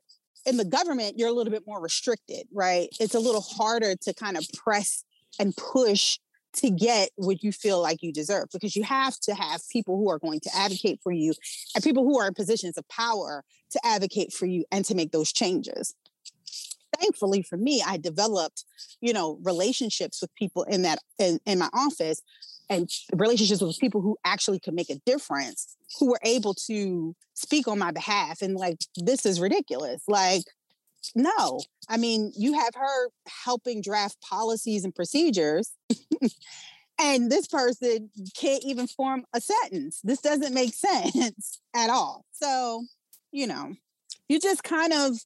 [0.46, 2.88] in the government, you're a little bit more restricted, right?
[3.00, 5.04] It's a little harder to kind of press
[5.38, 6.18] and push
[6.56, 10.10] to get what you feel like you deserve because you have to have people who
[10.10, 11.32] are going to advocate for you
[11.74, 15.12] and people who are in positions of power to advocate for you and to make
[15.12, 15.94] those changes.
[16.98, 18.64] Thankfully for me i developed
[19.02, 22.22] you know relationships with people in that in, in my office
[22.68, 27.68] and relationships with people who actually could make a difference who were able to speak
[27.68, 30.02] on my behalf and like this is ridiculous.
[30.08, 30.44] Like
[31.14, 31.60] no.
[31.88, 33.08] I mean, you have her
[33.44, 35.72] helping draft policies and procedures,
[36.98, 40.00] and this person can't even form a sentence.
[40.02, 40.74] This doesn't make
[41.12, 42.24] sense at all.
[42.32, 42.84] So,
[43.32, 43.74] you know,
[44.28, 45.16] you just kind of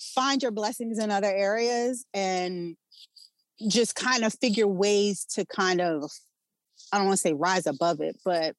[0.00, 2.76] find your blessings in other areas and
[3.66, 6.10] just kind of figure ways to kind of,
[6.92, 8.54] I don't want to say rise above it, but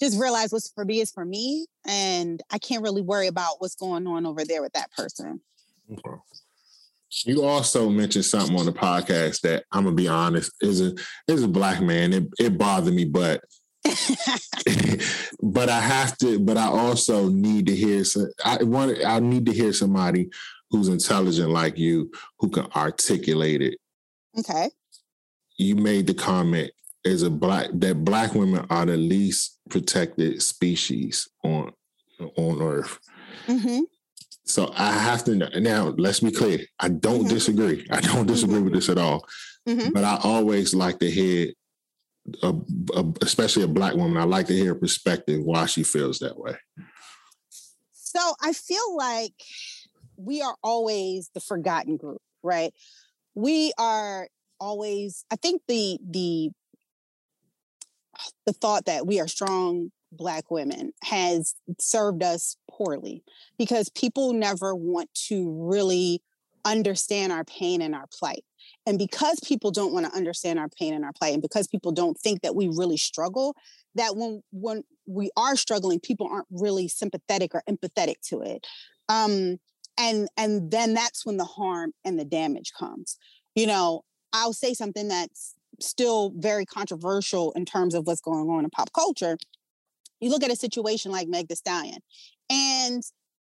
[0.00, 3.74] just realize what's for me is for me and i can't really worry about what's
[3.74, 5.40] going on over there with that person.
[5.90, 6.18] Okay.
[7.26, 10.94] you also mentioned something on the podcast that i'm gonna be honest is a
[11.28, 13.42] is a black man it, it bothered me but
[15.42, 19.44] but i have to but i also need to hear some i want i need
[19.46, 20.30] to hear somebody
[20.74, 23.78] who's intelligent like you who can articulate it.
[24.36, 24.70] Okay.
[25.56, 26.72] You made the comment
[27.06, 31.72] as a black that black women are the least protected species on
[32.36, 32.98] on Earth.
[33.46, 33.80] Mm-hmm.
[34.46, 35.94] So I have to now.
[35.96, 36.60] Let's be clear.
[36.78, 37.28] I don't mm-hmm.
[37.28, 37.86] disagree.
[37.90, 38.64] I don't disagree mm-hmm.
[38.64, 39.24] with this at all.
[39.68, 39.92] Mm-hmm.
[39.92, 41.52] But I always like to hear,
[42.42, 42.54] a,
[42.94, 44.18] a, especially a black woman.
[44.18, 46.56] I like to hear a perspective why she feels that way.
[47.92, 49.32] So I feel like
[50.16, 52.72] we are always the forgotten group, right?
[53.34, 54.28] We are
[54.60, 56.50] always, I think the the
[58.46, 63.22] the thought that we are strong black women has served us poorly
[63.58, 66.22] because people never want to really
[66.64, 68.44] understand our pain and our plight.
[68.86, 71.92] And because people don't want to understand our pain and our plight, and because people
[71.92, 73.54] don't think that we really struggle,
[73.94, 78.66] that when when we are struggling, people aren't really sympathetic or empathetic to it.
[79.08, 79.58] Um,
[79.98, 83.16] and and then that's when the harm and the damage comes.
[83.54, 88.64] You know, I'll say something that's still very controversial in terms of what's going on
[88.64, 89.36] in pop culture.
[90.20, 91.98] You look at a situation like Meg the Stallion,
[92.50, 93.02] and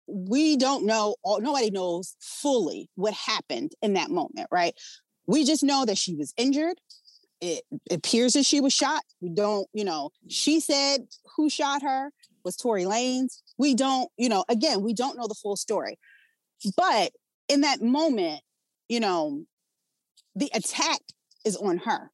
[0.08, 4.74] we don't know, nobody knows fully what happened in that moment, right?
[5.26, 6.80] We just know that she was injured.
[7.40, 9.02] It, appears that she was shot.
[9.20, 12.10] We don't, you know, she said who shot her
[12.42, 13.42] was Tory Lanez.
[13.58, 15.98] We don't, you know, again, we don't know the full story.
[16.76, 17.12] But
[17.48, 18.40] in that moment,
[18.88, 19.44] you know,
[20.34, 21.00] the attack
[21.44, 22.10] is on her.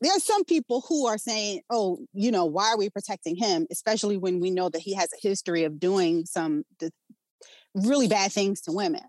[0.00, 3.66] There are some people who are saying, oh, you know, why are we protecting him?
[3.70, 6.64] Especially when we know that he has a history of doing some
[7.74, 9.02] really bad things to women.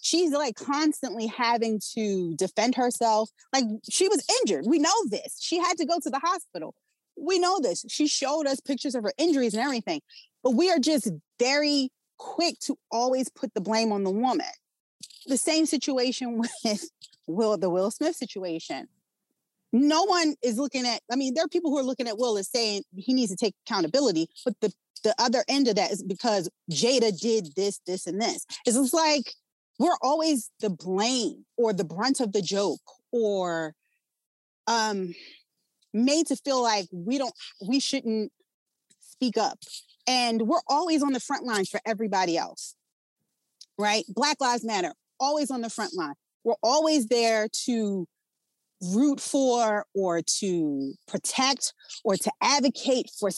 [0.00, 3.30] She's like constantly having to defend herself.
[3.52, 4.64] Like she was injured.
[4.66, 5.38] We know this.
[5.40, 6.74] She had to go to the hospital.
[7.16, 7.84] We know this.
[7.88, 10.00] She showed us pictures of her injuries and everything.
[10.42, 14.46] But we are just very quick to always put the blame on the woman.
[15.26, 16.90] The same situation with
[17.26, 18.88] Will, the Will Smith situation.
[19.72, 22.36] No one is looking at, I mean, there are people who are looking at Will
[22.36, 26.02] as saying he needs to take accountability, but the, the other end of that is
[26.02, 28.46] because Jada did this, this, and this.
[28.66, 29.32] It's just like
[29.78, 32.80] we're always the blame or the brunt of the joke
[33.10, 33.74] or
[34.68, 35.12] um
[35.92, 37.34] made to feel like we don't
[37.66, 38.30] we shouldn't
[39.00, 39.58] speak up.
[40.06, 42.76] And we're always on the front lines for everybody else
[43.78, 44.04] right?
[44.08, 46.14] Black lives matter always on the front line.
[46.44, 48.08] We're always there to
[48.82, 51.72] root for or to protect
[52.04, 53.30] or to advocate for,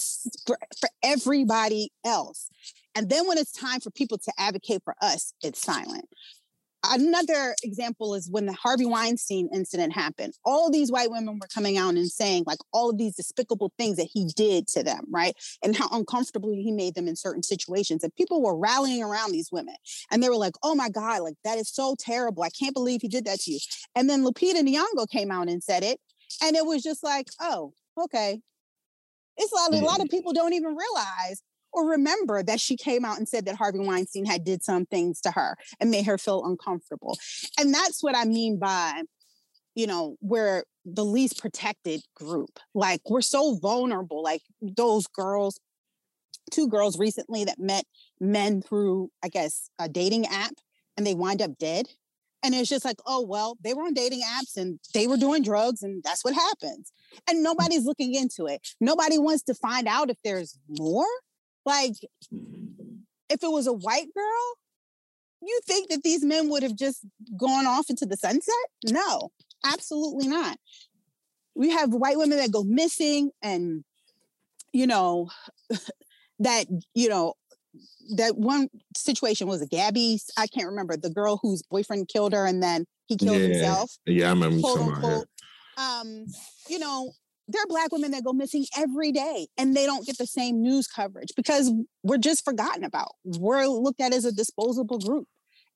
[0.46, 2.48] for, for everybody else.
[2.94, 6.09] And then when it's time for people to advocate for us, it's silent.
[6.87, 10.35] Another example is when the Harvey Weinstein incident happened.
[10.44, 13.97] All these white women were coming out and saying, like, all of these despicable things
[13.97, 15.35] that he did to them, right?
[15.62, 18.05] And how uncomfortable he made them in certain situations.
[18.05, 19.77] And people were rallying around these women.
[20.11, 22.42] And they were like, oh my God, like, that is so terrible.
[22.42, 23.59] I can't believe he did that to you.
[23.94, 25.99] And then Lupita Nyong'o came out and said it.
[26.42, 28.40] And it was just like, oh, okay.
[29.37, 31.42] It's like a lot of people don't even realize
[31.74, 35.20] or remember that she came out and said that Harvey Weinstein had did some things
[35.22, 37.18] to her and made her feel uncomfortable.
[37.58, 39.02] And that's what I mean by,
[39.74, 42.60] you know, we're the least protected group.
[42.74, 44.22] Like we're so vulnerable.
[44.22, 45.58] Like those girls,
[46.52, 47.84] two girls recently that met
[48.20, 50.54] men through, I guess, a dating app
[50.96, 51.87] and they wind up dead.
[52.44, 55.42] And it's just like, oh, well, they were on dating apps and they were doing
[55.42, 56.92] drugs, and that's what happens.
[57.26, 57.42] And mm.
[57.42, 58.60] nobody's looking into it.
[58.82, 61.06] Nobody wants to find out if there's more.
[61.64, 61.94] Like,
[63.31, 64.55] if it was a white girl,
[65.42, 67.05] you think that these men would have just
[67.37, 68.55] gone off into the sunset?
[68.90, 69.31] No,
[69.64, 70.59] absolutely not.
[71.55, 73.85] We have white women that go missing and,
[74.72, 75.31] you know,
[76.38, 77.35] that, you know,
[78.16, 82.46] that one situation was a Gabby, I can't remember, the girl whose boyfriend killed her
[82.46, 83.48] and then he killed yeah.
[83.48, 83.96] himself.
[84.07, 85.27] Yeah, I remember quote, unquote.
[85.77, 86.27] Um,
[86.68, 87.12] you know,
[87.48, 90.62] there are black women that go missing every day and they don't get the same
[90.62, 93.12] news coverage because we're just forgotten about.
[93.24, 95.26] We're looked at as a disposable group.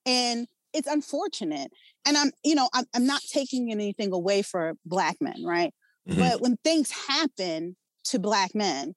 [0.07, 1.71] And it's unfortunate.
[2.07, 5.73] And I'm, you know, I'm, I'm not taking anything away for black men, right?
[6.09, 6.21] Mm-hmm.
[6.21, 8.95] But when things happen to black men,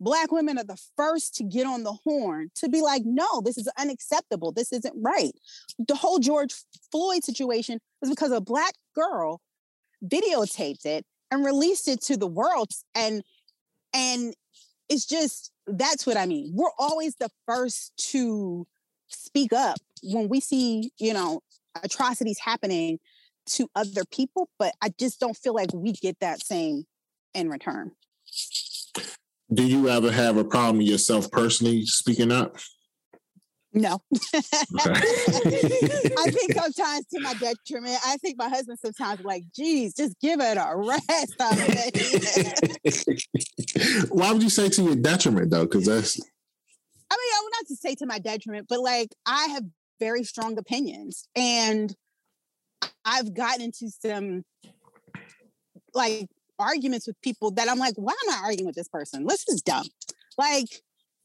[0.00, 3.58] black women are the first to get on the horn to be like, no, this
[3.58, 4.52] is unacceptable.
[4.52, 5.32] This isn't right.
[5.78, 6.54] The whole George
[6.90, 9.40] Floyd situation was because a black girl
[10.04, 13.22] videotaped it and released it to the world and
[13.94, 14.34] and
[14.88, 16.52] it's just that's what i mean.
[16.54, 18.66] We're always the first to
[19.08, 21.40] speak up when we see you know
[21.82, 22.98] atrocities happening
[23.46, 26.84] to other people but i just don't feel like we get that same
[27.34, 27.92] in return.
[29.52, 32.56] Do you ever have a problem yourself personally speaking up
[33.74, 34.00] no.
[34.34, 34.38] I
[36.30, 37.98] think sometimes to my detriment.
[38.06, 41.34] I think my husband sometimes like, geez, just give it a rest.
[44.10, 45.64] Why would you say to your detriment though?
[45.64, 46.20] Because that's
[47.10, 49.64] I mean, I would not to say to my detriment, but like I have
[50.00, 51.94] very strong opinions and
[53.04, 54.44] I've gotten into some
[55.94, 56.28] like
[56.58, 59.26] arguments with people that I'm like, why am I arguing with this person?
[59.26, 59.86] This is dumb.
[60.38, 60.68] Like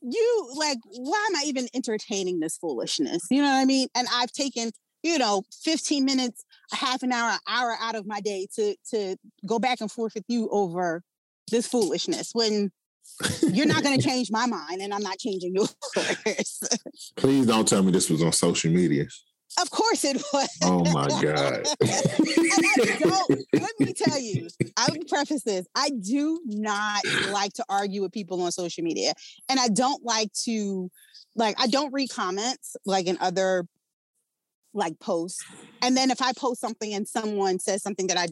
[0.02, 3.26] you like, why am I even entertaining this foolishness?
[3.30, 3.88] You know what I mean?
[3.95, 4.72] And I've taken,
[5.04, 8.76] you know, 15 minutes, a half an hour, an hour out of my day to
[8.91, 11.04] to go back and forth with you over
[11.52, 12.72] this foolishness when
[13.52, 15.76] you're not going to change my mind and I'm not changing yours.
[17.16, 19.06] Please don't tell me this was on social media.
[19.62, 20.50] Of course it was.
[20.64, 21.68] Oh my God.
[23.54, 24.47] let me tell you,
[24.78, 25.66] I would preface this.
[25.76, 29.14] I do not like to argue with people on social media.
[29.50, 30.89] And I don't like to,
[31.36, 33.66] like, I don't read comments like in other
[34.74, 35.43] like posts
[35.82, 38.28] and then if i post something and someone says something that i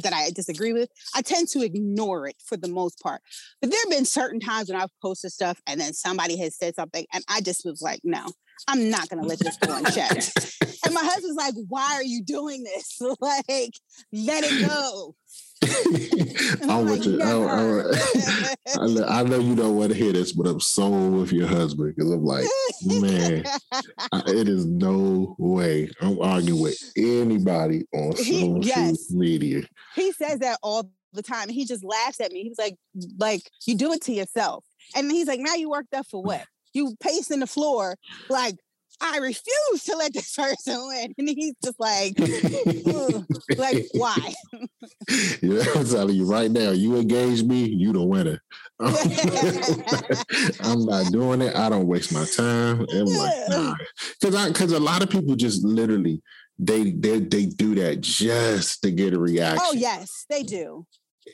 [0.00, 3.20] that i disagree with i tend to ignore it for the most part
[3.60, 6.74] but there have been certain times when i've posted stuff and then somebody has said
[6.74, 8.26] something and i just was like no
[8.68, 12.22] i'm not going to let this go unchecked and my husband's like why are you
[12.22, 13.74] doing this like
[14.12, 15.14] let it go
[16.68, 17.22] I'm with you.
[17.22, 18.00] I,
[18.80, 21.94] I, I, know you don't want to hear this, but I'm so with your husband
[21.94, 22.46] because I'm like,
[22.84, 23.44] man,
[24.12, 29.10] I, it is no way I'm arguing with anybody on he, social yes.
[29.12, 29.62] media.
[29.94, 31.48] He says that all the time.
[31.48, 32.42] He just laughs at me.
[32.42, 32.76] He's like,
[33.18, 34.64] like you do it to yourself.
[34.96, 36.26] And he's like, now you worked up for mm.
[36.26, 36.44] what?
[36.72, 37.96] You pacing the floor
[38.28, 38.56] like
[39.02, 41.14] I refuse to let this person win.
[41.18, 42.18] And he's just like,
[43.58, 44.32] like, why?
[45.42, 48.40] yeah, I'm telling you right now, you engage me, you the winner.
[48.80, 51.56] I'm not doing it.
[51.56, 52.86] I don't waste my time.
[52.90, 53.74] I'm like, nah.
[54.22, 56.22] Cause I cause a lot of people just literally
[56.58, 59.62] they they they do that just to get a oh, reaction.
[59.62, 60.86] Oh yes, they do.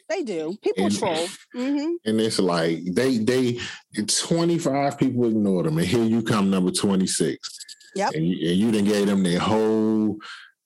[0.09, 0.57] They do.
[0.63, 1.27] People and, troll.
[1.57, 1.93] Mm-hmm.
[2.05, 3.59] And it's like they they
[4.07, 7.67] 25 people ignore them, and here you come number 26.
[7.95, 8.13] Yep.
[8.15, 10.19] And you, and you didn't gave them their whole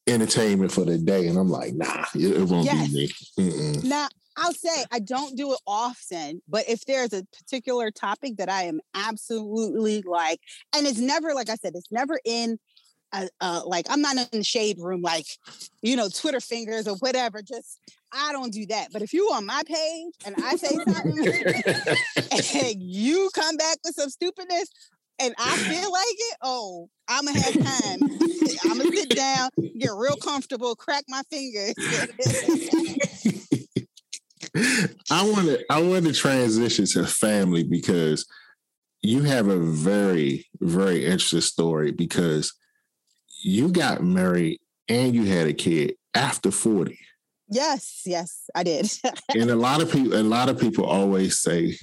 [0.07, 1.29] entertainment for the day.
[1.29, 2.89] And I'm like, nah, it, it won't yes.
[2.89, 3.09] be me.
[3.39, 3.85] Mm-mm.
[3.85, 8.49] Now I'll say I don't do it often, but if there's a particular topic that
[8.49, 10.41] I am absolutely like,
[10.75, 12.59] and it's never, like I said, it's never in
[13.12, 15.27] uh, uh, like I'm not in the shade room, like
[15.83, 17.43] you know, Twitter fingers or whatever.
[17.43, 17.79] Just
[18.12, 18.88] I don't do that.
[18.92, 21.26] But if you on my page and I say something
[22.72, 24.68] and you come back with some stupidness
[25.18, 28.00] and I feel like it, oh, I'm gonna have time.
[28.64, 31.74] I'm gonna sit down, get real comfortable, crack my fingers.
[35.10, 38.26] I want to I want to transition to family because
[39.00, 42.52] you have a very very interesting story because
[43.42, 46.98] you got married and you had a kid after 40.
[47.53, 48.90] Yes, yes, I did.
[49.34, 51.76] and a lot of people, a lot of people always say,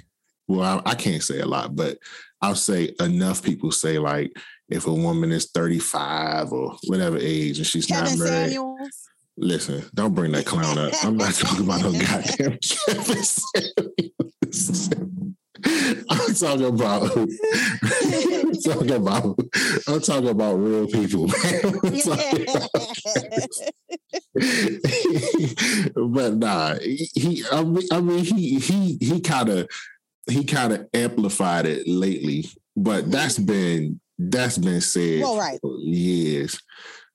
[0.47, 1.99] well, I, I, can't say a lot, but
[2.41, 4.35] I'll say enough people say like
[4.69, 8.51] if a woman is 35 or whatever age and she's Kevin not married.
[8.51, 9.09] Samuels.
[9.37, 10.93] Listen, don't bring that clown up.
[11.03, 12.57] I'm not talking about no goddamn
[12.87, 14.89] Kevin Samuels.
[16.09, 19.39] I'm talking about I'm talking about
[19.87, 21.27] I'm talking about real people.
[25.95, 29.69] but nah, he I mean, I mean he he he kind of
[30.29, 35.59] he kind of amplified it lately, but that's been that's been said well, right.
[35.61, 36.61] for years.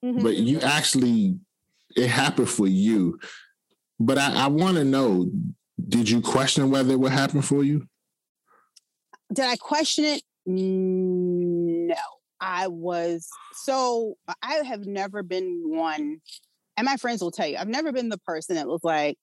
[0.05, 0.22] Mm-hmm.
[0.22, 1.38] But you actually
[1.97, 3.18] it happened for you.
[4.01, 5.30] But I, I want to know,
[5.88, 7.86] did you question whether it would happen for you?
[9.35, 10.22] Did I question it?
[10.47, 11.95] No.
[12.41, 16.20] I was so I have never been one,
[16.76, 19.18] and my friends will tell you, I've never been the person that was like,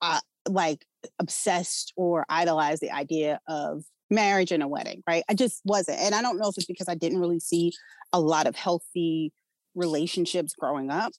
[0.00, 0.86] uh, like
[1.18, 5.24] obsessed or idolized the idea of marriage and a wedding, right?
[5.28, 5.98] I just wasn't.
[5.98, 7.72] And I don't know if it's because I didn't really see
[8.12, 9.32] a lot of healthy
[9.74, 11.12] relationships growing up.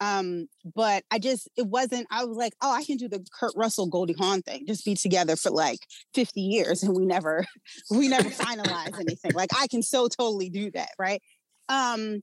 [0.00, 3.52] Um, but I just it wasn't, I was like, oh, I can do the Kurt
[3.56, 5.78] Russell Goldie Hawn thing, just be together for like
[6.14, 7.46] 50 years and we never,
[7.90, 9.32] we never finalize anything.
[9.32, 11.22] Like I can so totally do that, right?
[11.68, 12.20] Um,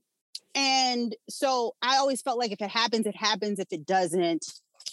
[0.54, 3.58] and so I always felt like if it happens, it happens.
[3.58, 4.44] If it doesn't,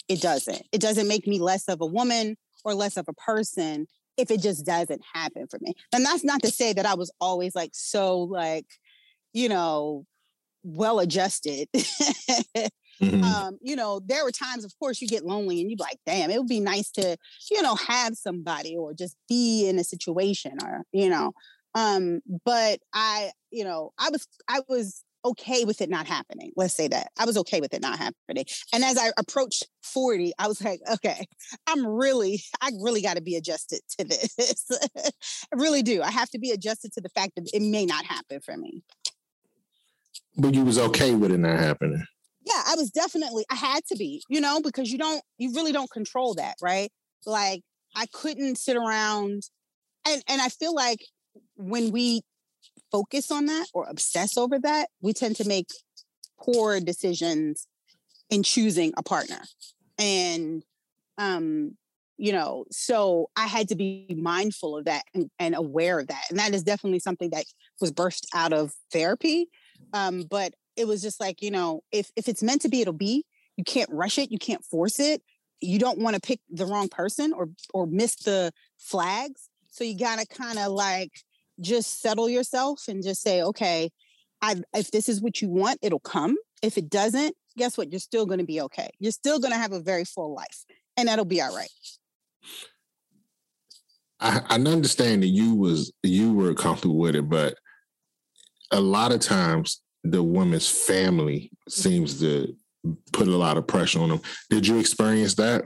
[0.07, 0.63] it doesn't.
[0.71, 4.41] It doesn't make me less of a woman or less of a person if it
[4.41, 5.73] just doesn't happen for me.
[5.93, 8.65] And that's not to say that I was always like so like,
[9.33, 10.05] you know,
[10.63, 11.67] well adjusted.
[11.75, 13.23] mm-hmm.
[13.23, 16.31] um, you know, there were times, of course, you get lonely and you're like, damn,
[16.31, 17.17] it would be nice to,
[17.49, 21.33] you know, have somebody or just be in a situation or, you know.
[21.73, 26.51] Um, but I, you know, I was I was okay with it not happening.
[26.55, 27.11] Let's say that.
[27.17, 28.45] I was okay with it not happening.
[28.73, 31.25] And as I approached 40, I was like, okay,
[31.67, 34.67] I'm really, I really got to be adjusted to this.
[34.97, 36.01] I really do.
[36.01, 38.83] I have to be adjusted to the fact that it may not happen for me.
[40.37, 42.05] But you was okay with it not happening.
[42.45, 43.45] Yeah, I was definitely.
[43.51, 46.91] I had to be, you know, because you don't, you really don't control that, right?
[47.25, 47.61] Like
[47.95, 49.43] I couldn't sit around
[50.07, 50.99] and and I feel like
[51.55, 52.21] when we
[52.91, 55.67] focus on that or obsess over that, we tend to make
[56.39, 57.67] poor decisions
[58.29, 59.41] in choosing a partner.
[59.99, 60.63] And
[61.17, 61.77] um
[62.17, 66.21] you know so i had to be mindful of that and, and, aware of that
[66.29, 67.43] and that is definitely something that
[67.81, 69.49] was burst out of therapy
[69.93, 72.93] um, but it was just like you know if if it's meant to be it'll
[72.93, 73.25] be.
[73.57, 75.21] You can't rush it you can't force it.
[75.59, 79.49] You don't want to pick the wrong person or or miss the flags.
[79.69, 81.11] So you gotta kind of like
[81.59, 83.91] just settle yourself and just say okay
[84.41, 86.35] I, if this is what you want it'll come.
[86.63, 87.91] If it doesn't guess what?
[87.91, 88.89] You're still going to be okay.
[88.99, 90.65] You're still going to have a very full life
[90.97, 91.69] and that'll be all right
[94.21, 97.55] I, I understand that you was you were comfortable with it, but
[98.71, 102.55] a lot of times the woman's family seems to
[103.13, 104.21] put a lot of pressure on them.
[104.49, 105.63] Did you experience that?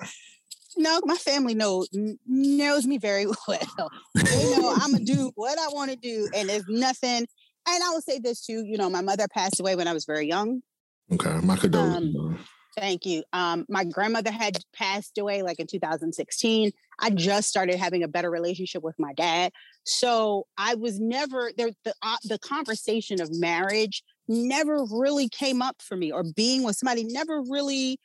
[0.78, 1.88] No, my family knows
[2.28, 3.92] knows me very well.
[4.14, 7.26] They know I'm gonna do what I want to do, and there's nothing.
[7.68, 8.66] And I will say this too.
[8.66, 10.62] You know, my mother passed away when I was very young.
[11.14, 12.16] Okay, my condolences.
[12.16, 12.40] Um,
[12.78, 13.24] Thank you.
[13.32, 16.72] Um, my grandmother had passed away like in 2016.
[17.00, 19.54] I just started having a better relationship with my dad.
[19.86, 21.70] So I was never there.
[21.86, 26.76] The, uh, the conversation of marriage never really came up for me, or being with
[26.76, 27.98] somebody never really.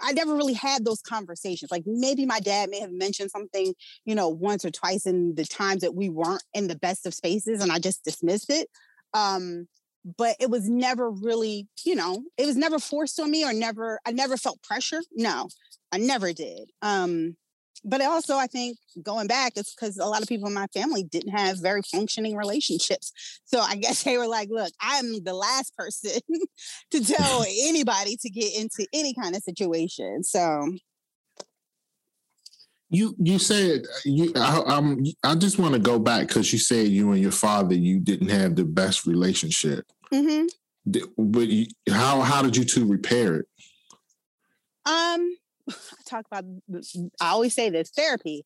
[0.00, 1.72] I never really had those conversations.
[1.72, 5.44] Like maybe my dad may have mentioned something, you know, once or twice in the
[5.44, 8.68] times that we weren't in the best of spaces, and I just dismissed it.
[9.14, 9.66] Um,
[10.16, 14.00] but it was never really, you know, it was never forced on me or never,
[14.06, 15.00] I never felt pressure.
[15.12, 15.48] No,
[15.92, 16.70] I never did.
[16.82, 17.36] Um,
[17.84, 21.04] but also I think going back, it's because a lot of people in my family
[21.04, 23.12] didn't have very functioning relationships.
[23.44, 26.20] So I guess they were like, look, I'm the last person
[26.90, 30.24] to tell anybody to get into any kind of situation.
[30.24, 30.70] So
[32.90, 36.88] you you said you I, I'm I just want to go back because you said
[36.88, 39.84] you and your father you didn't have the best relationship.
[40.12, 40.46] Mm-hmm.
[41.18, 43.46] But you, how how did you two repair it?
[44.86, 45.36] Um,
[45.68, 46.44] I talk about.
[47.20, 48.44] I always say this therapy.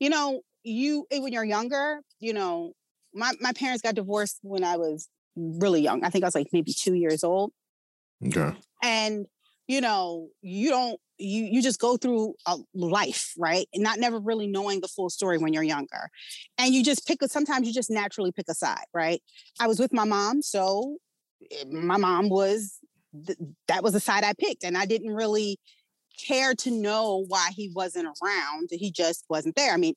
[0.00, 2.72] You know, you when you're younger, you know,
[3.14, 6.04] my my parents got divorced when I was really young.
[6.04, 7.52] I think I was like maybe two years old.
[8.26, 8.56] Okay.
[8.82, 9.26] And
[9.68, 13.66] you know, you don't you you just go through a life, right?
[13.72, 16.08] And not never really knowing the full story when you're younger.
[16.58, 19.22] And you just pick a sometimes you just naturally pick a side, right?
[19.60, 20.98] I was with my mom, so
[21.50, 22.78] eh, my mom was
[23.68, 25.58] that was the side I picked and I didn't really
[26.18, 28.68] care to know why he wasn't around.
[28.70, 29.72] He just wasn't there.
[29.72, 29.94] I mean,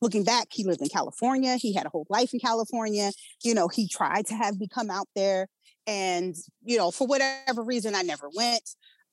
[0.00, 1.56] looking back, he lived in California.
[1.56, 3.12] He had a whole life in California.
[3.42, 5.48] You know, he tried to have me come out there.
[5.86, 6.34] And,
[6.64, 8.62] you know, for whatever reason, I never went.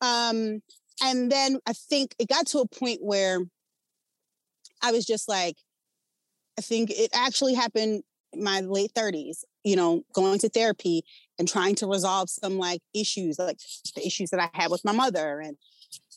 [0.01, 0.61] Um,
[1.01, 3.39] and then I think it got to a point where
[4.81, 5.57] I was just like,
[6.57, 8.03] I think it actually happened
[8.35, 11.03] my late 30s, you know, going to therapy
[11.39, 13.59] and trying to resolve some like issues, like
[13.95, 15.57] the issues that I had with my mother and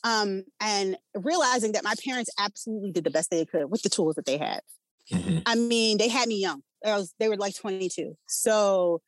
[0.03, 4.15] um and realizing that my parents absolutely did the best they could with the tools
[4.15, 4.61] that they had.
[5.11, 5.39] Mm-hmm.
[5.45, 6.63] I mean, they had me young.
[6.85, 8.17] I was they were like 22.
[8.27, 9.01] So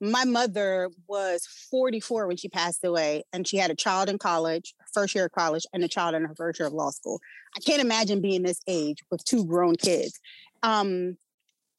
[0.00, 4.74] my mother was 44 when she passed away and she had a child in college
[4.92, 7.20] first year of college and a child in her first year of law school.
[7.56, 10.20] I can't imagine being this age with two grown kids
[10.62, 11.16] um,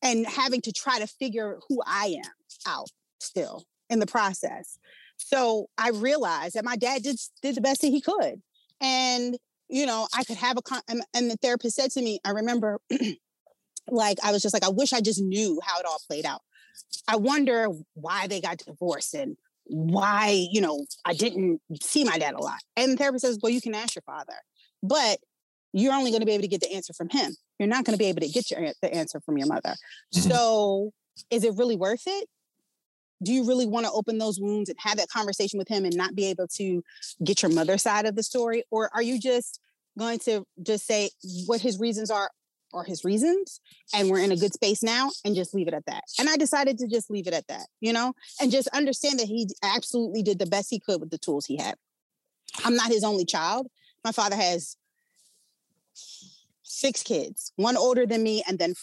[0.02, 2.32] and having to try to figure who i am
[2.68, 2.90] out
[3.20, 4.78] still in the process.
[5.18, 8.42] So i realized that my dad did, did the best that he could
[8.82, 9.38] and
[9.70, 12.32] you know i could have a con- and, and the therapist said to me i
[12.32, 12.80] remember
[13.90, 16.42] like i was just like i wish i just knew how it all played out
[17.08, 22.34] I wonder why they got divorced and why, you know, I didn't see my dad
[22.34, 22.60] a lot.
[22.76, 24.34] And the therapist says, well, you can ask your father,
[24.82, 25.20] but
[25.74, 27.36] you're only going to be able to get the answer from him.
[27.60, 29.76] You're not going to be able to get your, the answer from your mother.
[30.16, 30.30] Mm-hmm.
[30.30, 30.92] So
[31.30, 32.28] is it really worth it?
[33.22, 35.96] Do you really want to open those wounds and have that conversation with him and
[35.96, 36.82] not be able to
[37.24, 38.64] get your mother's side of the story?
[38.72, 39.60] Or are you just
[39.98, 41.10] going to just say
[41.46, 42.32] what his reasons are
[42.72, 43.62] or his reasons
[43.94, 46.04] and we're in a good space now and just leave it at that.
[46.20, 48.14] And i decided to just leave it at that you know?
[48.42, 51.58] And just understand that he absolutely did the best he could with the tools he
[51.58, 51.76] had.
[52.64, 53.68] I'm not his only child.
[54.04, 54.76] My father has
[56.64, 58.74] six kids one older than me and then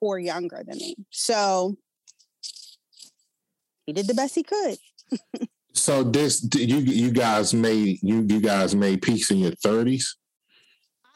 [0.00, 0.96] four younger than me.
[1.10, 1.76] So
[3.86, 4.78] he did the best he could.
[5.78, 10.04] So this you you guys made you you guys made peace in your 30s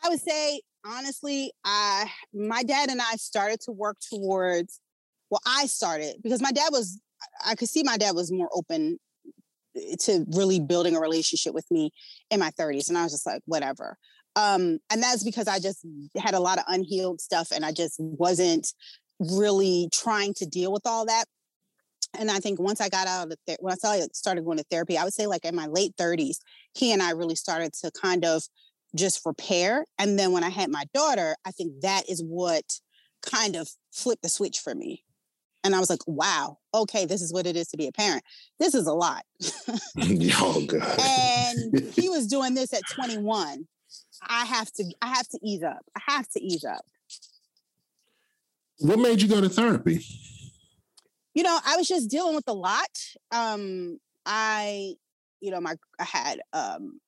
[0.05, 4.81] i would say honestly, I my dad and I started to work towards
[5.31, 7.01] well, I started because my dad was
[7.47, 8.99] I could see my dad was more open
[9.77, 11.91] eh, to really building a relationship with me
[12.31, 12.89] in my 30s.
[12.89, 13.97] And I was just like, whatever.
[14.35, 17.97] Um, and that's because I just had a lot of unhealed stuff and I just
[17.99, 18.73] wasn't
[19.21, 21.25] really trying to deal with all that.
[22.19, 24.99] And I think once I got out of the, once I started going to therapy,
[24.99, 26.37] I would say like in my late 30s,
[26.75, 28.43] he and I really started to kind of
[28.95, 29.85] just repair.
[29.99, 32.65] And then when I had my daughter, I think that is what
[33.23, 35.05] kind of flipped the switch for me.
[35.65, 38.25] And I was like, wow, okay, this is what it is to be a parent.
[38.59, 39.23] This is a lot.
[39.71, 40.99] oh God.
[41.01, 43.67] and he was doing this at 21.
[44.29, 45.85] I have to, I have to ease up.
[45.97, 46.85] I have to ease up.
[48.79, 50.05] What made you go to therapy?
[51.35, 52.91] You know, I was just dealing with a lot.
[53.31, 54.95] Um, I,
[55.41, 57.01] you know, my I had um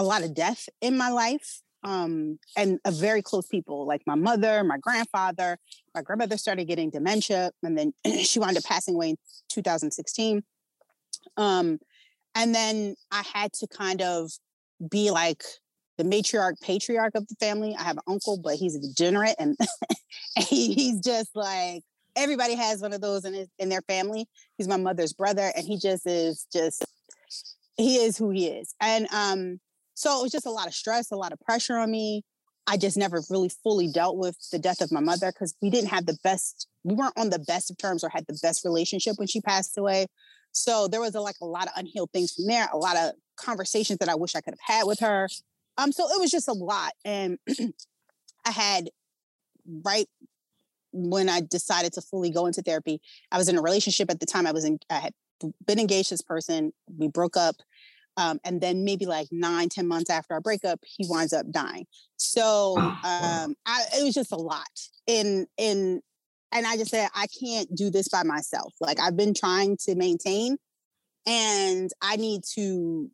[0.00, 4.14] a lot of death in my life um, and a very close people like my
[4.14, 5.58] mother, my grandfather.
[5.94, 7.92] My grandmother started getting dementia, and then
[8.24, 9.16] she wound up passing away in
[9.50, 10.42] 2016.
[11.36, 11.78] Um,
[12.34, 14.30] and then I had to kind of
[14.90, 15.42] be like
[15.98, 17.76] the matriarch, patriarch of the family.
[17.78, 19.56] I have an uncle, but he's a degenerate, and,
[20.36, 21.82] and he, he's just like
[22.16, 24.26] everybody has one of those in his, in their family.
[24.56, 26.86] He's my mother's brother, and he just is just
[27.76, 29.60] he is who he is, and um
[30.00, 32.22] so it was just a lot of stress, a lot of pressure on me.
[32.66, 35.90] I just never really fully dealt with the death of my mother because we didn't
[35.90, 39.18] have the best, we weren't on the best of terms or had the best relationship
[39.18, 40.06] when she passed away.
[40.52, 43.12] So there was a, like a lot of unhealed things from there, a lot of
[43.36, 45.28] conversations that I wish I could have had with her.
[45.76, 46.92] Um, so it was just a lot.
[47.04, 47.38] And
[48.46, 48.88] I had
[49.84, 50.08] right
[50.92, 54.26] when I decided to fully go into therapy, I was in a relationship at the
[54.26, 54.46] time.
[54.46, 55.12] I was in, I had
[55.66, 56.72] been engaged to this person.
[56.96, 57.56] We broke up.
[58.16, 61.86] Um, and then maybe like nine, ten months after our breakup, he winds up dying.
[62.16, 64.68] So um, I, it was just a lot.
[65.06, 66.02] In in
[66.52, 68.74] and I just said I can't do this by myself.
[68.80, 70.56] Like I've been trying to maintain,
[71.26, 73.10] and I need to.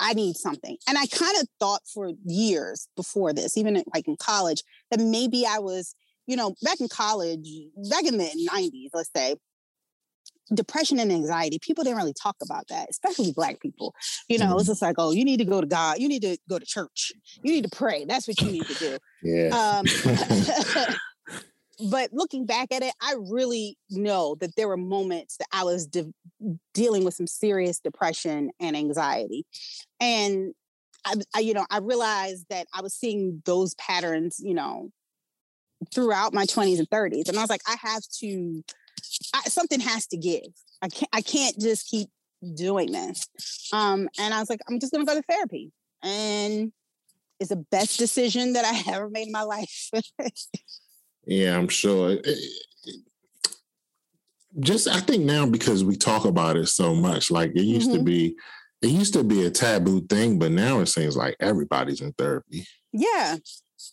[0.00, 0.76] I need something.
[0.88, 5.44] And I kind of thought for years before this, even like in college, that maybe
[5.48, 5.94] I was,
[6.26, 7.46] you know, back in college,
[7.88, 9.36] back in the 90s, let's say,
[10.52, 13.94] depression and anxiety, people didn't really talk about that, especially black people.
[14.28, 14.58] You know, mm-hmm.
[14.58, 16.66] it's just like, oh, you need to go to God, you need to go to
[16.66, 18.04] church, you need to pray.
[18.04, 18.98] That's what you need to do.
[19.22, 19.48] Yeah.
[19.48, 19.86] Um,
[21.90, 25.86] but looking back at it, I really know that there were moments that I was
[25.86, 26.12] de-
[26.72, 29.46] dealing with some serious depression and anxiety.
[30.00, 30.54] And
[31.04, 34.90] I, I, you know, I realized that I was seeing those patterns, you know,
[35.92, 37.28] throughout my 20s and 30s.
[37.28, 38.62] And I was like, I have to
[39.34, 40.46] I, something has to give.
[40.82, 42.08] I can't I can't just keep
[42.54, 43.26] doing this.
[43.72, 45.72] Um, and I was like, I'm just gonna go to therapy.
[46.02, 46.72] And
[47.40, 49.90] it's the best decision that I ever made in my life.
[51.26, 52.18] yeah, I'm sure.
[54.60, 57.98] Just I think now because we talk about it so much, like it used mm-hmm.
[57.98, 58.36] to be,
[58.82, 62.66] it used to be a taboo thing, but now it seems like everybody's in therapy.
[62.92, 63.36] Yeah.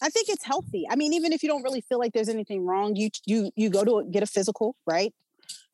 [0.01, 0.85] I think it's healthy.
[0.89, 3.69] I mean, even if you don't really feel like there's anything wrong, you you you
[3.69, 5.13] go to get a physical, right?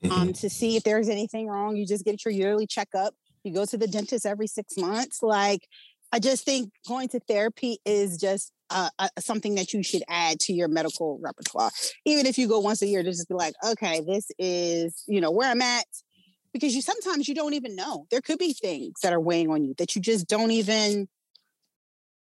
[0.04, 0.22] Um, mm-hmm.
[0.22, 1.76] Um, to see if there's anything wrong.
[1.76, 3.14] You just get your yearly checkup.
[3.44, 5.24] You go to the dentist every six months.
[5.24, 5.68] Like,
[6.12, 10.40] I just think going to therapy is just uh, uh, something that you should add
[10.42, 11.72] to your medical repertoire.
[12.06, 15.22] Even if you go once a year to just be like, okay, this is you
[15.22, 15.86] know where I'm at.
[16.54, 18.08] Because you sometimes you don't even know.
[18.10, 21.08] There could be things that are weighing on you that you just don't even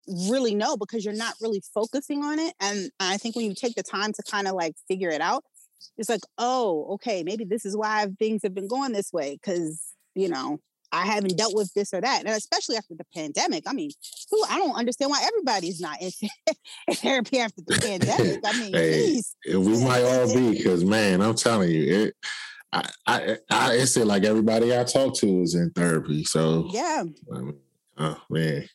[0.07, 2.53] really know because you're not really focusing on it.
[2.59, 5.43] And I think when you take the time to kind of like figure it out,
[5.97, 9.81] it's like, oh, okay, maybe this is why things have been going this way because,
[10.13, 10.59] you know,
[10.91, 12.19] I haven't dealt with this or that.
[12.19, 13.63] And especially after the pandemic.
[13.67, 13.91] I mean,
[14.31, 16.11] who I don't understand why everybody's not in,
[16.95, 18.39] therapy after the pandemic.
[18.45, 22.15] I mean, hey, we might all be because, man, I'm telling you, it,
[22.71, 26.23] I, I, I, it's like everybody I talk to is in therapy.
[26.23, 27.03] So, yeah.
[27.29, 27.57] Mean,
[27.97, 28.67] oh, man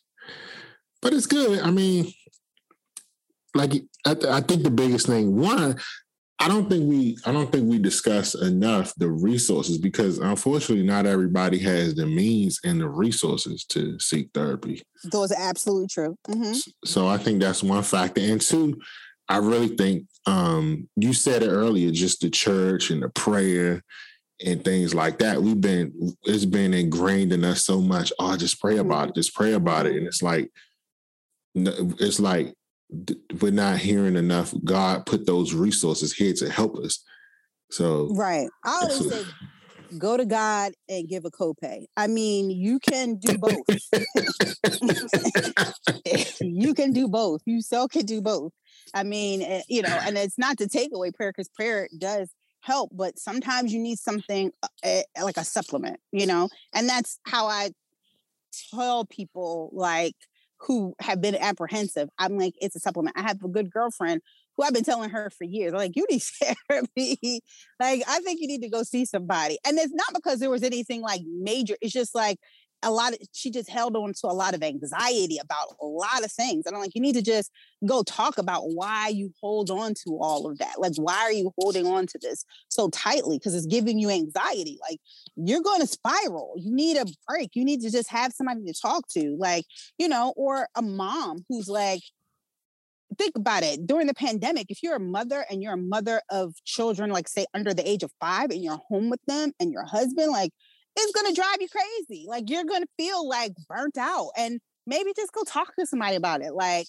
[1.01, 1.59] but it's good.
[1.59, 2.11] I mean,
[3.53, 3.73] like
[4.05, 5.77] I, th- I think the biggest thing one,
[6.39, 11.05] I don't think we I don't think we discuss enough the resources because unfortunately not
[11.05, 14.81] everybody has the means and the resources to seek therapy.
[15.03, 16.15] Those are absolutely true.
[16.27, 16.53] Mm-hmm.
[16.85, 18.21] So I think that's one factor.
[18.21, 18.79] And two,
[19.29, 23.83] I really think um, you said it earlier, just the church and the prayer
[24.43, 25.41] and things like that.
[25.41, 28.11] We've been it's been ingrained in us so much.
[28.17, 29.09] Oh, just pray about mm-hmm.
[29.09, 29.95] it, just pray about it.
[29.95, 30.49] And it's like
[31.55, 32.53] it's like
[33.39, 34.53] we're not hearing enough.
[34.63, 37.03] God put those resources here to help us.
[37.69, 39.23] So right, I always say,
[39.97, 41.85] go to God and give a copay.
[41.95, 43.61] I mean, you can do both.
[46.41, 47.41] you can do both.
[47.45, 48.51] You so can do both.
[48.93, 52.29] I mean, eh, you know, and it's not to take away prayer because prayer does
[52.61, 54.51] help, but sometimes you need something
[54.83, 57.71] uh, like a supplement, you know, and that's how I
[58.73, 60.15] tell people like
[60.61, 63.17] who have been apprehensive, I'm like, it's a supplement.
[63.17, 64.21] I have a good girlfriend
[64.55, 66.23] who I've been telling her for years, like, you need
[66.69, 67.41] therapy.
[67.79, 69.57] like, I think you need to go see somebody.
[69.65, 71.75] And it's not because there was anything like major.
[71.81, 72.37] It's just like
[72.83, 76.23] a lot of she just held on to a lot of anxiety about a lot
[76.23, 76.65] of things.
[76.65, 77.51] And I'm like, you need to just
[77.85, 80.79] go talk about why you hold on to all of that.
[80.79, 83.37] Like, why are you holding on to this so tightly?
[83.37, 84.79] Because it's giving you anxiety.
[84.81, 84.99] Like,
[85.35, 86.53] you're going to spiral.
[86.57, 87.51] You need a break.
[87.53, 89.65] You need to just have somebody to talk to, like,
[89.97, 92.01] you know, or a mom who's like,
[93.17, 96.53] think about it during the pandemic if you're a mother and you're a mother of
[96.63, 99.83] children like say under the age of five and you're home with them and your
[99.83, 100.51] husband like
[100.95, 104.59] it's going to drive you crazy like you're going to feel like burnt out and
[104.85, 106.87] maybe just go talk to somebody about it like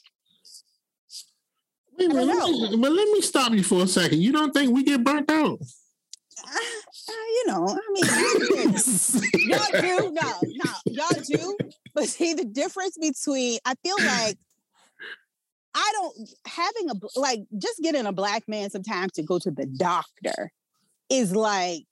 [1.99, 4.73] Wait, but, let me, but let me stop you for a second you don't think
[4.73, 5.59] we get burnt out
[6.45, 6.59] uh,
[7.09, 8.73] uh, you know, I mean,
[9.49, 11.57] y'all do, no, no, y'all do.
[11.95, 14.39] But see, the difference between, I feel like
[15.75, 19.67] I don't having a like just getting a black man sometimes to go to the
[19.67, 20.53] doctor
[21.09, 21.85] is like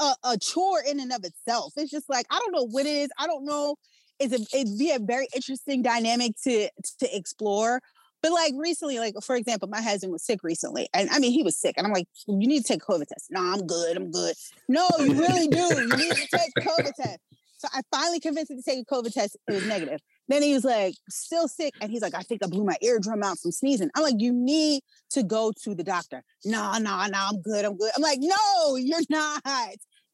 [0.00, 1.74] a, a, chore in and of itself.
[1.76, 3.08] It's just like I don't know what it is.
[3.18, 3.76] I don't know.
[4.18, 7.80] It's a, it'd be a very interesting dynamic to to explore.
[8.22, 11.42] But like recently, like for example, my husband was sick recently, and I mean he
[11.42, 13.26] was sick, and I'm like, you need to take COVID test.
[13.30, 13.96] No, I'm good.
[13.96, 14.34] I'm good.
[14.68, 15.58] No, you really do.
[15.58, 17.18] You need to take COVID test.
[17.60, 19.36] So I finally convinced him to take a COVID test.
[19.46, 20.00] It was negative.
[20.28, 21.74] Then he was like, still sick.
[21.82, 23.90] And he's like, I think I blew my eardrum out from sneezing.
[23.94, 26.24] I'm like, you need to go to the doctor.
[26.42, 27.66] No, no, no, I'm good.
[27.66, 27.90] I'm good.
[27.94, 29.42] I'm like, no, you're not.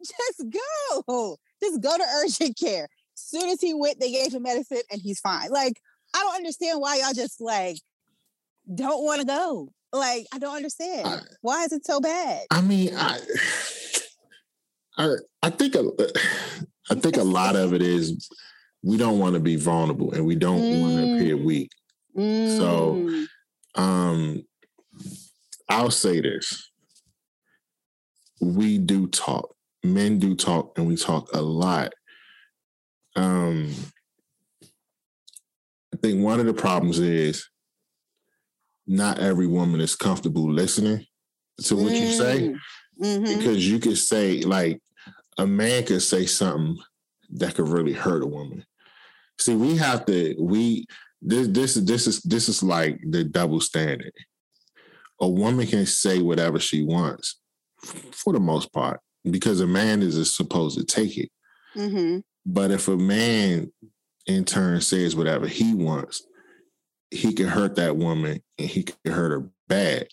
[0.05, 0.45] Just
[1.07, 1.37] go.
[1.63, 2.89] Just go to urgent care.
[3.15, 5.51] As soon as he went, they gave him medicine and he's fine.
[5.51, 5.81] Like,
[6.15, 7.79] I don't understand why y'all just like
[8.73, 9.73] don't want to go.
[9.93, 11.07] Like, I don't understand.
[11.07, 12.47] I, why is it so bad?
[12.51, 13.21] I mean, I
[14.99, 15.91] I, I think a,
[16.91, 18.29] I think a lot of it is
[18.83, 20.81] we don't want to be vulnerable and we don't mm.
[20.81, 21.71] want to appear weak.
[22.17, 22.57] Mm.
[22.57, 23.27] So
[23.81, 24.43] um
[25.69, 26.71] I'll say this.
[28.41, 29.56] We do talk.
[29.93, 31.93] Men do talk and we talk a lot.
[33.15, 33.73] Um
[35.95, 37.49] I think one of the problems is
[38.87, 41.07] not every woman is comfortable listening
[41.65, 42.01] to what mm.
[42.01, 42.49] you say.
[42.49, 42.59] Mm.
[43.03, 43.39] Mm-hmm.
[43.39, 44.81] Because you could say like
[45.39, 46.79] a man could say something
[47.31, 48.65] that could really hurt a woman.
[49.39, 50.87] See, we have to we
[51.21, 54.13] this this this is this is like the double standard.
[55.21, 57.41] A woman can say whatever she wants
[58.13, 59.01] for the most part
[59.31, 61.31] because a man is supposed to take it.
[61.75, 62.21] Mm-hmm.
[62.45, 63.73] But if a man
[64.27, 66.23] in turn says whatever he wants,
[67.11, 70.09] he can hurt that woman and he can hurt her bad.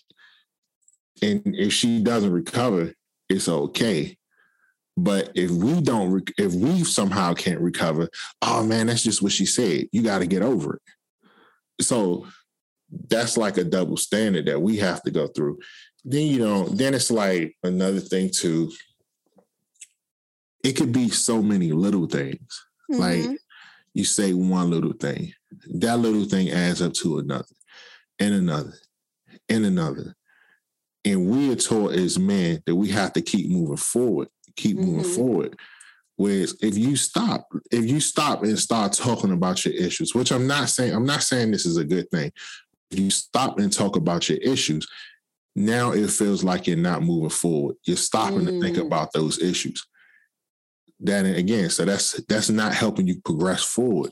[1.22, 2.92] And if she doesn't recover,
[3.28, 4.16] it's okay.
[4.96, 8.08] But if we don't, if we somehow can't recover,
[8.42, 9.86] oh man, that's just what she said.
[9.92, 11.84] You got to get over it.
[11.84, 12.26] So
[13.08, 15.58] that's like a double standard that we have to go through.
[16.04, 18.70] Then you know, then it's like another thing too.
[20.64, 22.64] It could be so many little things.
[22.90, 23.00] Mm-hmm.
[23.00, 23.38] Like
[23.92, 25.32] you say one little thing,
[25.74, 27.44] that little thing adds up to another,
[28.18, 28.74] and another,
[29.48, 30.16] and another.
[31.04, 34.96] And we are taught as men that we have to keep moving forward keep mm-hmm.
[34.96, 35.58] moving forward.
[36.16, 40.46] Whereas if you stop, if you stop and start talking about your issues, which I'm
[40.46, 42.30] not saying, I'm not saying this is a good thing.
[42.90, 44.86] If you stop and talk about your issues,
[45.56, 47.76] now it feels like you're not moving forward.
[47.84, 48.46] You're stopping mm.
[48.46, 48.86] to think mm.
[48.86, 49.84] about those issues.
[51.04, 54.10] Then again, so that's that's not helping you progress forward.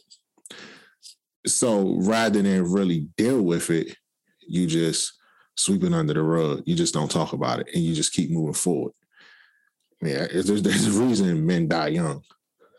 [1.47, 3.97] So rather than really deal with it,
[4.47, 5.15] you just
[5.57, 6.63] sweep it under the rug.
[6.67, 8.93] You just don't talk about it and you just keep moving forward.
[10.03, 12.23] Yeah, there's, there's a reason men die young.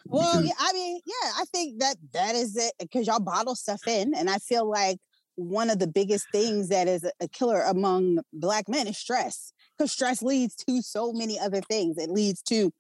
[0.06, 3.88] Well, yeah, I mean, yeah, I think that that is it because y'all bottle stuff
[3.88, 5.00] in, and I feel like
[5.36, 9.92] one of the biggest things that is a killer among black men is stress because
[9.92, 11.98] stress leads to so many other things.
[11.98, 12.72] It leads to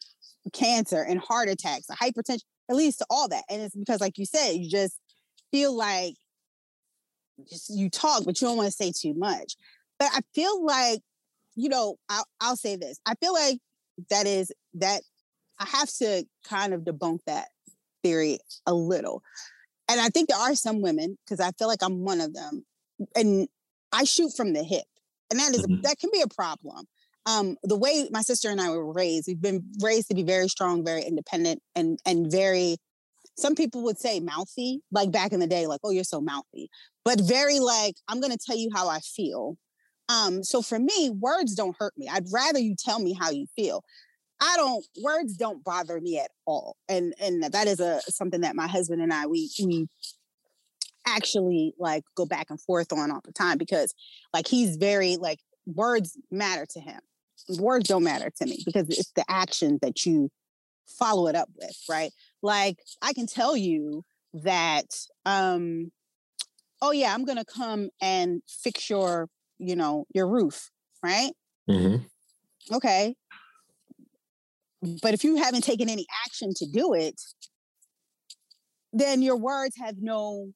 [0.51, 2.41] cancer and heart attacks, hypertension.
[2.69, 4.97] It leads to all that, and it's because, like you said, you just
[5.51, 6.15] feel like
[7.49, 9.55] just you talk, but you don't want to say too much.
[9.99, 11.01] But I feel like,
[11.55, 13.59] you know, I'll, I'll say this: I feel like
[14.09, 15.01] that is that
[15.59, 17.49] I have to kind of debunk that
[18.03, 19.21] theory a little.
[19.89, 22.65] And I think there are some women, because I feel like I'm one of them,
[23.15, 23.47] and
[23.91, 24.85] I shoot from the hip.
[25.29, 25.81] And that is, mm-hmm.
[25.81, 26.85] that can be a problem.
[27.25, 30.49] Um, the way my sister and I were raised, we've been raised to be very
[30.49, 32.77] strong, very independent, and and very.
[33.35, 36.69] Some people would say mouthy, like back in the day, like, "Oh, you're so mouthy,"
[37.05, 39.57] but very like, "I'm going to tell you how I feel,"
[40.09, 42.07] Um, so for me, words don't hurt me.
[42.11, 43.83] I'd rather you tell me how you feel.
[44.41, 46.77] I don't words don't bother me at all.
[46.89, 49.87] And and that is a something that my husband and I we we
[51.05, 53.93] actually like go back and forth on all the time because
[54.33, 56.99] like he's very like words matter to him.
[57.49, 60.29] Words don't matter to me because it's the action that you
[60.87, 62.11] follow it up with, right?
[62.41, 64.85] Like I can tell you that
[65.25, 65.91] um
[66.83, 70.69] oh yeah, I'm going to come and fix your, you know, your roof,
[71.01, 71.31] right?
[71.69, 72.75] Mm-hmm.
[72.75, 73.15] Okay.
[75.01, 77.21] But if you haven't taken any action to do it,
[78.91, 80.51] then your words have no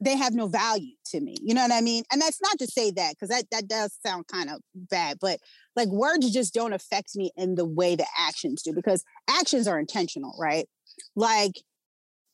[0.00, 1.36] they have no value to me.
[1.42, 2.04] You know what I mean?
[2.12, 5.40] And that's not to say that because that that does sound kind of bad, but
[5.74, 9.78] like words just don't affect me in the way the actions do because actions are
[9.78, 10.66] intentional, right?
[11.16, 11.52] Like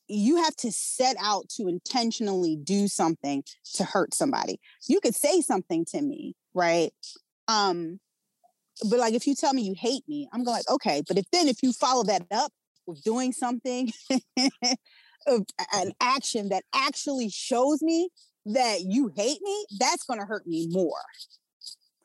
[0.07, 3.43] you have to set out to intentionally do something
[3.73, 4.59] to hurt somebody.
[4.87, 6.91] You could say something to me, right?
[7.47, 7.99] Um
[8.89, 11.47] but like if you tell me you hate me, I'm going, okay, but if then
[11.47, 12.51] if you follow that up
[12.85, 13.91] with doing something
[15.27, 18.09] an action that actually shows me
[18.45, 21.01] that you hate me, that's going to hurt me more.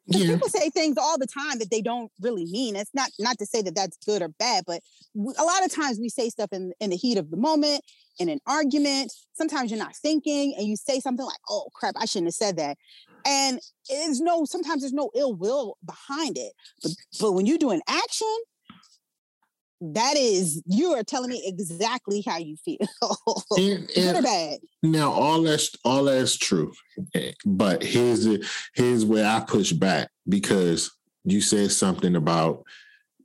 [0.06, 0.34] Yeah.
[0.34, 2.74] People say things all the time that they don't really mean.
[2.74, 4.82] It's not not to say that that's good or bad, but
[5.16, 7.82] a lot of times we say stuff in in the heat of the moment,
[8.18, 9.12] in an argument.
[9.34, 12.56] Sometimes you're not thinking, and you say something like, "Oh crap, I shouldn't have said
[12.56, 12.76] that,"
[13.24, 14.44] and there's no.
[14.44, 18.36] Sometimes there's no ill will behind it, but but when you do an action,
[19.80, 22.78] that is you are telling me exactly how you feel.
[23.58, 24.58] And, good or bad?
[24.82, 26.72] now all that's all that's true
[27.14, 30.90] eh, but here's the here's where i push back because
[31.24, 32.62] you said something about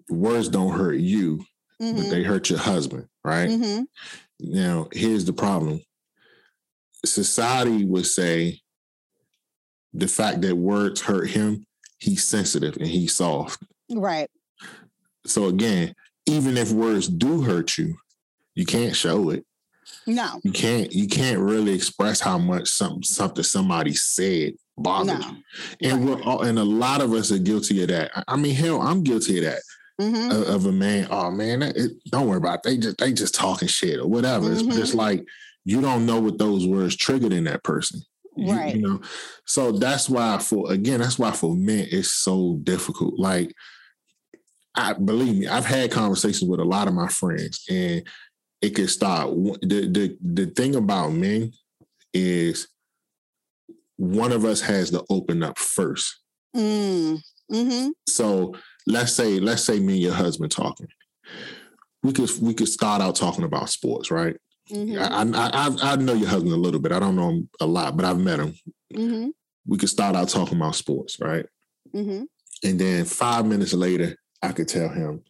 [0.09, 1.45] words don't hurt you
[1.81, 1.97] mm-hmm.
[1.97, 3.49] but they hurt your husband right?
[3.49, 3.83] Mm-hmm.
[4.39, 5.81] now here's the problem.
[7.03, 8.61] Society would say
[9.93, 11.65] the fact that words hurt him
[11.97, 13.63] he's sensitive and he's soft.
[13.89, 14.29] Right.
[15.25, 15.95] So again
[16.25, 17.95] even if words do hurt you,
[18.55, 19.45] you can't show it.
[20.07, 20.39] No.
[20.43, 25.27] You can't you can't really express how much something something somebody said bothers no.
[25.27, 25.89] you.
[25.89, 26.17] And right.
[26.17, 28.11] we're all, and a lot of us are guilty of that.
[28.27, 29.61] I mean, hell, I'm guilty of that.
[30.01, 30.31] Mm-hmm.
[30.31, 32.63] Of, of, a man, oh man, it, don't worry about it.
[32.63, 34.47] They just they just talking shit or whatever.
[34.47, 34.67] Mm-hmm.
[34.67, 35.25] It's just like
[35.63, 38.01] you don't know what those words triggered in that person.
[38.37, 38.75] Right.
[38.75, 39.01] You, you know,
[39.45, 43.17] so that's why for again, that's why for men it's so difficult.
[43.17, 43.53] Like
[44.77, 48.03] I believe me, I've had conversations with a lot of my friends, and
[48.61, 49.29] it could start.
[49.61, 51.51] The the the thing about men
[52.13, 52.67] is
[53.97, 56.21] one of us has to open up first.
[56.55, 57.21] Mm.
[57.51, 57.89] Mm-hmm.
[58.07, 58.55] So
[58.87, 60.87] let's say let's say me and your husband talking.
[62.03, 64.35] We could we could start out talking about sports, right?
[64.71, 65.35] Mm-hmm.
[65.35, 66.91] I, I, I know your husband a little bit.
[66.91, 68.55] I don't know him a lot, but I've met him.
[68.93, 69.29] Mm-hmm.
[69.67, 71.45] We could start out talking about sports, right?
[71.93, 72.23] Mm-hmm.
[72.67, 74.15] And then five minutes later,
[74.45, 75.23] I could tell him,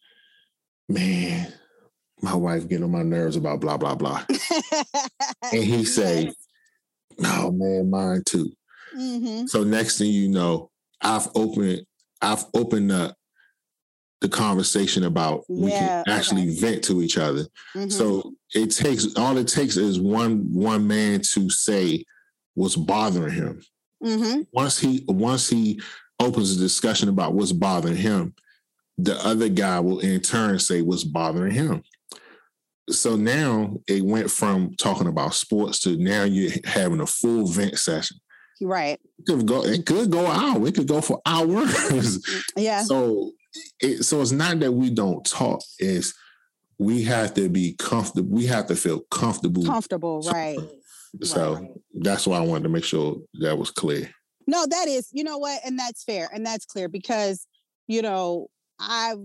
[0.89, 1.51] man,
[2.21, 4.23] my wife getting on my nerves about blah blah blah,
[5.51, 6.31] and he say,
[7.17, 8.51] "No, man, mine too."
[8.97, 9.45] Mm-hmm.
[9.47, 10.69] So next thing you know,
[11.01, 11.85] I've opened
[12.21, 13.15] I've opened up
[14.21, 16.59] the conversation about yeah, we can actually okay.
[16.59, 17.43] vent to each other.
[17.75, 17.89] Mm-hmm.
[17.89, 22.03] So it takes all it takes is one one man to say
[22.53, 23.61] what's bothering him.
[24.03, 24.41] Mm-hmm.
[24.51, 25.81] Once he once he
[26.19, 28.33] opens a discussion about what's bothering him,
[28.97, 31.83] the other guy will in turn say what's bothering him.
[32.89, 37.77] So now it went from talking about sports to now you're having a full vent
[37.79, 38.17] session.
[38.61, 38.99] Right.
[39.19, 40.65] It could go, it could go out.
[40.65, 42.23] It could go for hours.
[42.55, 42.83] Yeah.
[42.83, 43.31] So
[43.79, 46.13] it, so it's not that we don't talk, it's
[46.77, 48.29] we have to be comfortable.
[48.29, 49.65] We have to feel comfortable.
[49.65, 50.57] Comfortable, right.
[51.21, 51.69] So right.
[51.93, 54.09] that's why I wanted to make sure that was clear.
[54.47, 55.61] No, that is, you know what?
[55.65, 56.29] And that's fair.
[56.33, 57.47] And that's clear because,
[57.87, 58.47] you know,
[58.79, 59.19] I've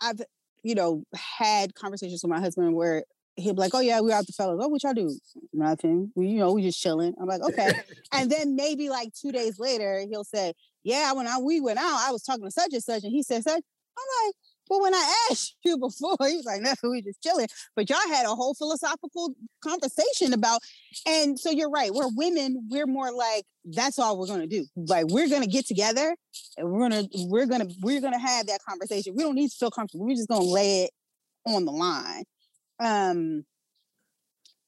[0.00, 0.20] I've
[0.62, 3.04] you know had conversations with my husband where
[3.36, 4.60] he'll be like, "Oh yeah, we're out the fellas.
[4.62, 5.16] Oh, what y'all do?
[5.52, 6.12] Nothing.
[6.14, 7.72] We you know we just chilling." I'm like, "Okay,"
[8.12, 12.00] and then maybe like two days later he'll say, "Yeah, when I we went out,
[12.06, 13.62] I was talking to such and such, and he said such."
[13.98, 14.34] I'm like,
[14.70, 17.48] well, when I asked you before, he was like, no, we just chilling.
[17.74, 20.60] But y'all had a whole philosophical conversation about,
[21.06, 21.90] and so you're right.
[21.92, 24.64] We're women, we're more like, that's all we're gonna do.
[24.76, 26.16] Like we're gonna get together
[26.56, 29.14] and we're gonna, we're gonna, we're gonna have that conversation.
[29.16, 30.06] We don't need to feel comfortable.
[30.06, 30.90] We're just gonna lay it
[31.46, 32.24] on the line.
[32.78, 33.44] Um,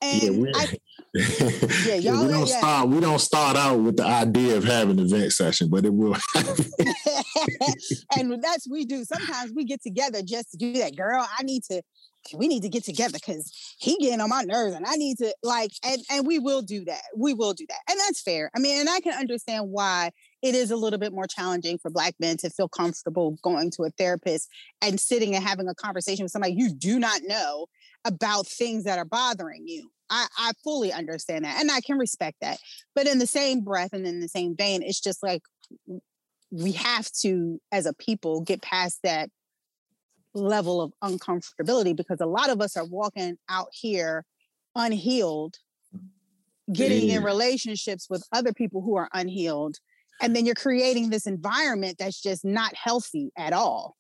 [0.03, 2.59] and yeah, I, yeah, we don't yeah.
[2.59, 2.89] start.
[2.89, 6.17] We don't start out with the idea of having an event session, but it will.
[8.17, 9.05] and that's we do.
[9.05, 10.97] Sometimes we get together just to do that.
[10.97, 11.83] Girl, I need to.
[12.35, 15.35] We need to get together because he getting on my nerves, and I need to
[15.43, 15.73] like.
[15.85, 17.03] And and we will do that.
[17.17, 18.51] We will do that, and that's fair.
[18.55, 20.11] I mean, and I can understand why
[20.43, 23.85] it is a little bit more challenging for black men to feel comfortable going to
[23.85, 24.49] a therapist
[24.81, 27.67] and sitting and having a conversation with somebody you do not know
[28.05, 29.91] about things that are bothering you.
[30.11, 32.59] I, I fully understand that and I can respect that.
[32.95, 35.43] But in the same breath and in the same vein, it's just like
[36.51, 39.31] we have to, as a people, get past that
[40.35, 44.25] level of uncomfortability because a lot of us are walking out here
[44.75, 45.57] unhealed,
[46.73, 47.17] getting yeah.
[47.17, 49.77] in relationships with other people who are unhealed.
[50.21, 53.97] And then you're creating this environment that's just not healthy at all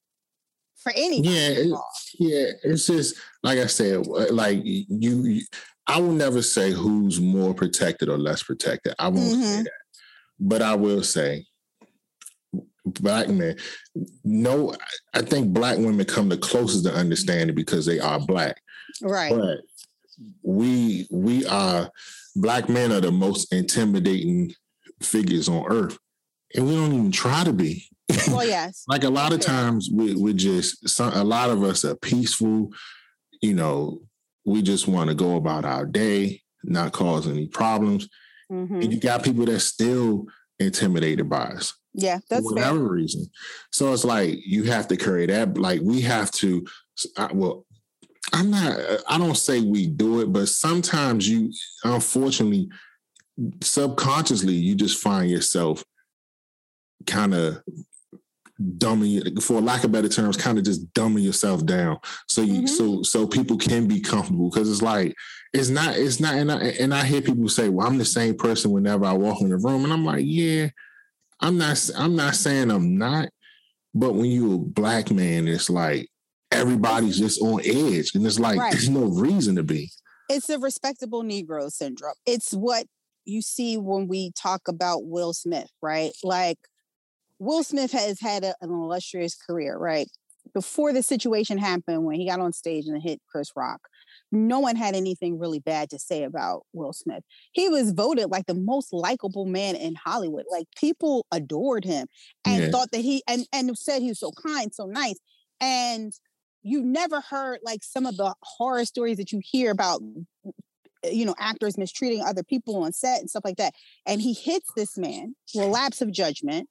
[0.83, 1.78] for any yeah it,
[2.18, 5.43] yeah it's just like i said like you, you,
[5.87, 9.43] i will never say who's more protected or less protected i won't mm-hmm.
[9.43, 9.70] say that
[10.41, 11.45] but i will say
[13.01, 13.57] black men
[14.24, 14.74] no
[15.14, 18.61] i think black women come the closest to understanding because they are black
[19.03, 19.59] right but
[20.43, 21.90] we we are
[22.36, 24.53] black men are the most intimidating
[25.03, 25.99] figures on earth
[26.55, 27.88] and we don't even try to be
[28.28, 28.84] well, yes.
[28.88, 32.70] like a lot of times we we just some, a lot of us are peaceful.
[33.40, 34.01] You know,
[34.45, 38.09] we just want to go about our day, not cause any problems.
[38.51, 38.80] Mm-hmm.
[38.80, 40.26] And you got people that still
[40.66, 41.74] intimidated by us.
[41.94, 42.88] Yeah, that's for whatever fair.
[42.88, 43.26] reason.
[43.70, 45.58] So it's like you have to carry that.
[45.58, 46.66] Like we have to.
[47.32, 47.66] well,
[48.32, 48.78] I'm not.
[49.08, 51.52] I don't say we do it, but sometimes you,
[51.84, 52.68] unfortunately,
[53.62, 55.84] subconsciously, you just find yourself
[57.06, 57.62] kind of
[58.78, 61.98] dumbing for lack of better terms kind of just dumbing yourself down.
[62.28, 62.66] So you mm-hmm.
[62.66, 65.14] so so people can be comfortable because it's like
[65.52, 68.36] it's not it's not and I, and I hear people say well I'm the same
[68.36, 70.68] person whenever I walk in the room and I'm like yeah
[71.40, 73.28] I'm not I'm not saying I'm not
[73.94, 76.08] but when you're a black man it's like
[76.50, 78.72] everybody's just on edge and it's like right.
[78.72, 79.90] there's no reason to be.
[80.28, 82.14] It's a respectable negro syndrome.
[82.26, 82.86] It's what
[83.24, 86.12] you see when we talk about Will Smith right?
[86.22, 86.58] Like
[87.43, 90.09] Will Smith has had a, an illustrious career, right?
[90.55, 93.80] Before the situation happened, when he got on stage and hit Chris Rock,
[94.30, 97.24] no one had anything really bad to say about Will Smith.
[97.51, 100.45] He was voted like the most likable man in Hollywood.
[100.53, 102.07] Like people adored him
[102.45, 102.70] and yeah.
[102.70, 105.18] thought that he and and said he was so kind, so nice.
[105.61, 106.12] And
[106.62, 111.09] you never heard like some of the horror stories that you hear about mm, uh,
[111.11, 113.74] you know actors mistreating other people on set and stuff like that.
[114.07, 116.68] And he hits this man, relapse of judgment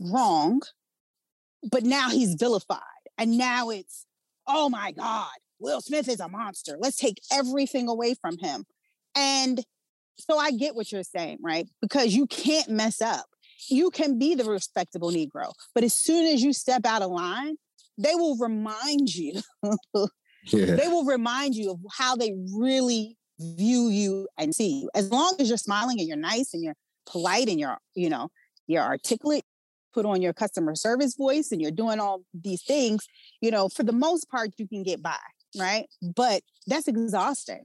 [0.00, 0.60] wrong,
[1.70, 2.80] but now he's vilified.
[3.18, 4.06] And now it's,
[4.46, 5.30] oh my God,
[5.60, 6.76] Will Smith is a monster.
[6.78, 8.64] Let's take everything away from him.
[9.16, 9.62] And
[10.18, 11.68] so I get what you're saying, right?
[11.80, 13.26] Because you can't mess up.
[13.68, 17.56] You can be the respectable Negro, but as soon as you step out of line,
[17.96, 19.40] they will remind you.
[20.46, 20.74] yeah.
[20.74, 24.90] They will remind you of how they really view you and see you.
[24.94, 26.74] As long as you're smiling and you're nice and you're
[27.06, 28.30] polite and you're, you know,
[28.66, 29.44] you're articulate,
[29.92, 33.06] put on your customer service voice and you're doing all these things,
[33.40, 35.16] you know, for the most part, you can get by,
[35.58, 35.86] right?
[36.02, 37.64] But that's exhausting.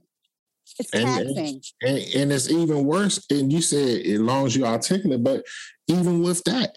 [0.78, 1.62] It's taxing.
[1.82, 3.24] And, and, and it's even worse.
[3.30, 5.44] And you said as long as you're articulate, but
[5.88, 6.76] even with that,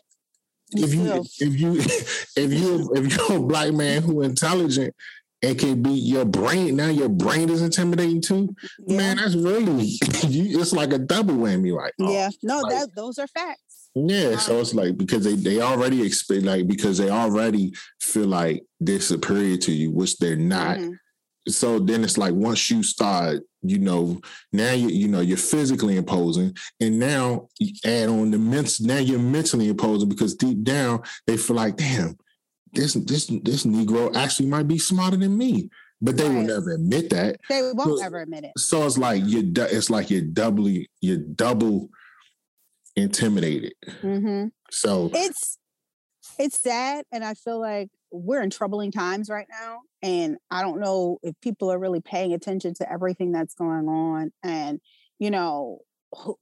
[0.74, 1.76] if you if you
[2.38, 4.96] if you if you're a black man who intelligent
[5.44, 8.98] and can be your brain now your brain is intimidating too yeah.
[8.98, 9.86] man that's really
[10.28, 13.71] you, it's like a double whammy like oh, yeah no like, that those are facts
[13.94, 18.64] yeah, so it's like because they they already expect like because they already feel like
[18.80, 20.78] they're superior to you, which they're not.
[20.78, 20.94] Mm-hmm.
[21.50, 24.22] So then it's like once you start, you know,
[24.54, 28.86] now you you know you're physically imposing, and now you add on the mental.
[28.86, 32.18] Now you're mentally imposing because deep down they feel like, damn,
[32.72, 35.70] this this this Negro actually might be smarter than me,
[36.02, 36.36] but they right.
[36.36, 37.42] will never admit that.
[37.50, 38.52] They won't so, ever admit it.
[38.58, 41.90] So it's like you it's like you're doubly you're double
[42.96, 43.74] intimidated.
[44.02, 44.48] Mm-hmm.
[44.70, 45.58] So it's
[46.40, 50.80] it's sad, and I feel like we're in troubling times right now, and I don't
[50.80, 54.32] know if people are really paying attention to everything that's going on.
[54.44, 54.80] And
[55.20, 55.80] you know,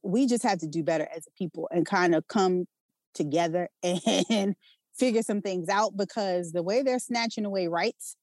[0.02, 2.66] we just have to do better as a people and kind of come
[3.14, 4.54] together and
[4.96, 8.16] figure some things out because the way they're snatching away rights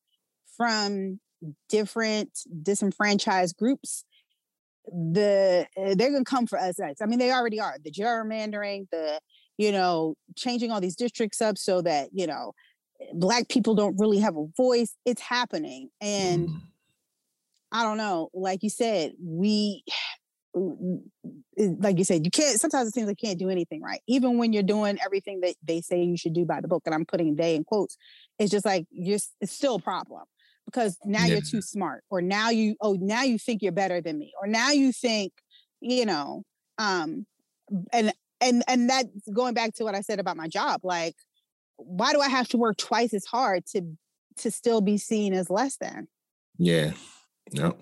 [0.56, 1.20] from
[1.70, 4.04] different disenfranchised groups
[4.88, 6.80] the eh, they're going to come for us.
[6.80, 7.76] I mean, they already are.
[7.84, 9.20] The gerrymandering, the
[9.58, 12.54] you know, changing all these districts up so that you know,
[13.14, 14.96] black people don't really have a voice.
[15.06, 16.62] It's happening, and mm.
[17.72, 18.30] I don't know.
[18.34, 19.84] Like you said, we.
[21.60, 22.60] Like you said, you can't.
[22.60, 25.56] Sometimes it seems like you can't do anything right, even when you're doing everything that
[25.64, 26.84] they say you should do by the book.
[26.86, 27.98] And I'm putting "they" in quotes.
[28.40, 29.20] It's just like you're.
[29.40, 30.24] It's still a problem
[30.68, 31.34] because now yeah.
[31.34, 34.48] you're too smart or now you oh now you think you're better than me or
[34.48, 35.34] now you think
[35.82, 36.44] you know
[36.78, 37.26] um
[37.92, 41.16] and and and that's going back to what i said about my job like
[41.78, 43.82] why do i have to work twice as hard to
[44.38, 46.08] to still be seen as less than
[46.60, 46.92] yeah
[47.52, 47.78] yep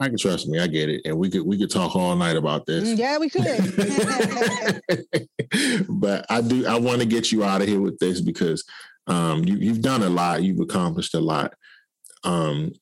[0.00, 0.60] I can trust me.
[0.60, 2.88] I get it, and we could we could talk all night about this.
[2.88, 3.42] Mm, yeah, we could.
[5.88, 6.66] but I do.
[6.66, 8.64] I want to get you out of here with this because
[9.08, 10.42] um, you you've done a lot.
[10.42, 11.54] You've accomplished a lot.
[12.24, 12.72] Um,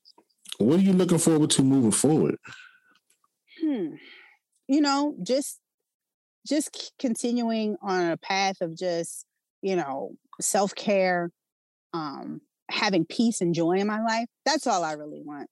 [0.57, 2.35] what are you looking forward to moving forward?
[3.61, 3.95] Hmm.
[4.67, 5.59] You know, just
[6.47, 9.25] just continuing on a path of just
[9.61, 11.31] you know self care,
[11.93, 14.27] um, having peace and joy in my life.
[14.45, 15.49] That's all I really want.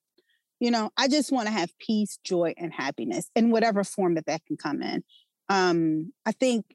[0.59, 4.25] You know, I just want to have peace, joy, and happiness in whatever form that
[4.25, 5.03] that can come in.
[5.49, 6.65] Um, I think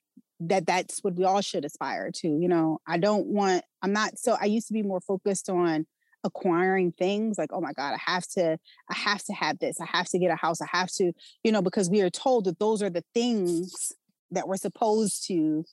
[0.41, 2.29] that that's what we all should aspire to.
[2.29, 5.87] You know, I don't want, I'm not so, I used to be more focused on
[6.25, 8.59] acquiring things like oh my god i have to
[8.91, 11.13] i have to have this i have to get a house i have to
[11.43, 13.93] you know because we are told that those are the things
[14.31, 15.65] that we're supposed to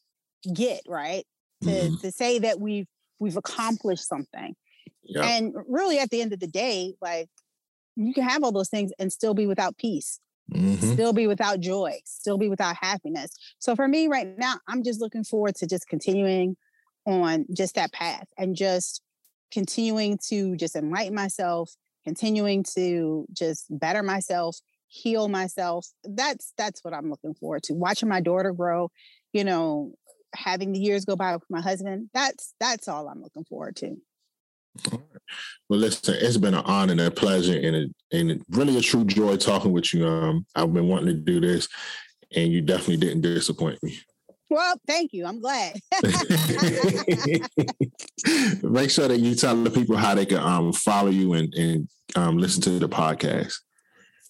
[0.53, 1.25] get right
[1.61, 1.95] to mm-hmm.
[1.97, 2.87] to say that we've
[3.19, 4.55] we've accomplished something
[5.03, 5.23] yeah.
[5.23, 7.29] and really at the end of the day like
[7.95, 10.19] you can have all those things and still be without peace
[10.51, 10.93] mm-hmm.
[10.93, 13.31] still be without joy still be without happiness.
[13.59, 16.55] So for me right now i'm just looking forward to just continuing
[17.05, 19.01] on just that path and just
[19.51, 21.71] continuing to just enlighten myself
[22.03, 25.87] continuing to just better myself heal myself.
[26.03, 28.89] That's that's what i'm looking forward to watching my daughter grow
[29.33, 29.93] you know
[30.35, 32.09] having the years go by with my husband.
[32.13, 33.95] That's that's all i'm looking forward to
[35.69, 39.37] well, listen, it's been an honor and a pleasure and and really a true joy
[39.37, 40.07] talking with you.
[40.07, 41.67] Um, I've been wanting to do this,
[42.35, 43.99] and you definitely didn't disappoint me.
[44.49, 45.25] Well, thank you.
[45.25, 45.73] I'm glad.
[48.63, 51.89] Make sure that you tell the people how they can um, follow you and, and
[52.15, 53.55] um, listen to the podcast.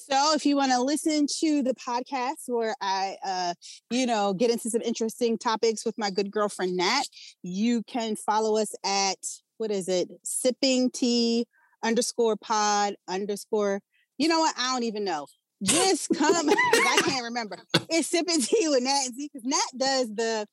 [0.10, 3.54] So if you want to listen to the podcast where I, uh,
[3.92, 7.04] you know, get into some interesting topics with my good girlfriend Nat,
[7.44, 9.18] you can follow us at
[9.58, 10.10] what is it?
[10.24, 11.46] Sipping tea
[11.84, 13.82] underscore pod underscore.
[14.18, 14.56] You know what?
[14.58, 15.28] I don't even know.
[15.64, 16.50] Just come.
[16.50, 17.58] I can't remember.
[17.90, 20.48] It's sipping tea with Nat and Z because Nat does the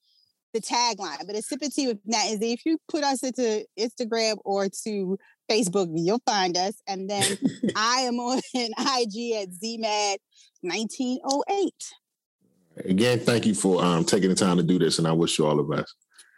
[0.55, 2.52] the tagline, but it's sipping tea with Nat and Z.
[2.52, 5.18] If you put us into Instagram or to
[5.50, 6.74] Facebook, you'll find us.
[6.86, 7.24] And then
[7.76, 9.48] I am on IG at
[10.64, 11.70] ZMAD1908.
[12.76, 15.46] Again, thank you for um, taking the time to do this, and I wish you
[15.46, 15.94] all the best.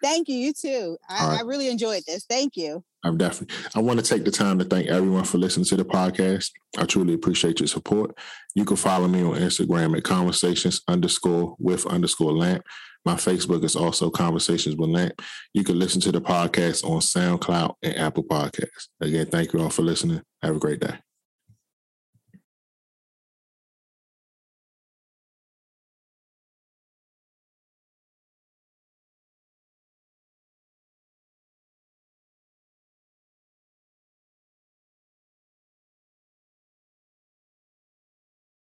[0.07, 0.37] Thank you.
[0.37, 0.97] You too.
[1.09, 1.39] I, right.
[1.41, 2.25] I really enjoyed this.
[2.29, 2.85] Thank you.
[3.05, 3.57] I'm definitely.
[3.75, 6.53] I want to take the time to thank everyone for listening to the podcast.
[6.79, 8.17] I truly appreciate your support.
[8.55, 12.63] You can follow me on Instagram at conversations underscore with underscore lamp.
[13.05, 15.21] My Facebook is also Conversations with Lamp.
[15.55, 18.89] You can listen to the podcast on SoundCloud and Apple Podcasts.
[19.01, 20.23] Again, thank you all for listening.
[20.43, 20.99] Have a great day.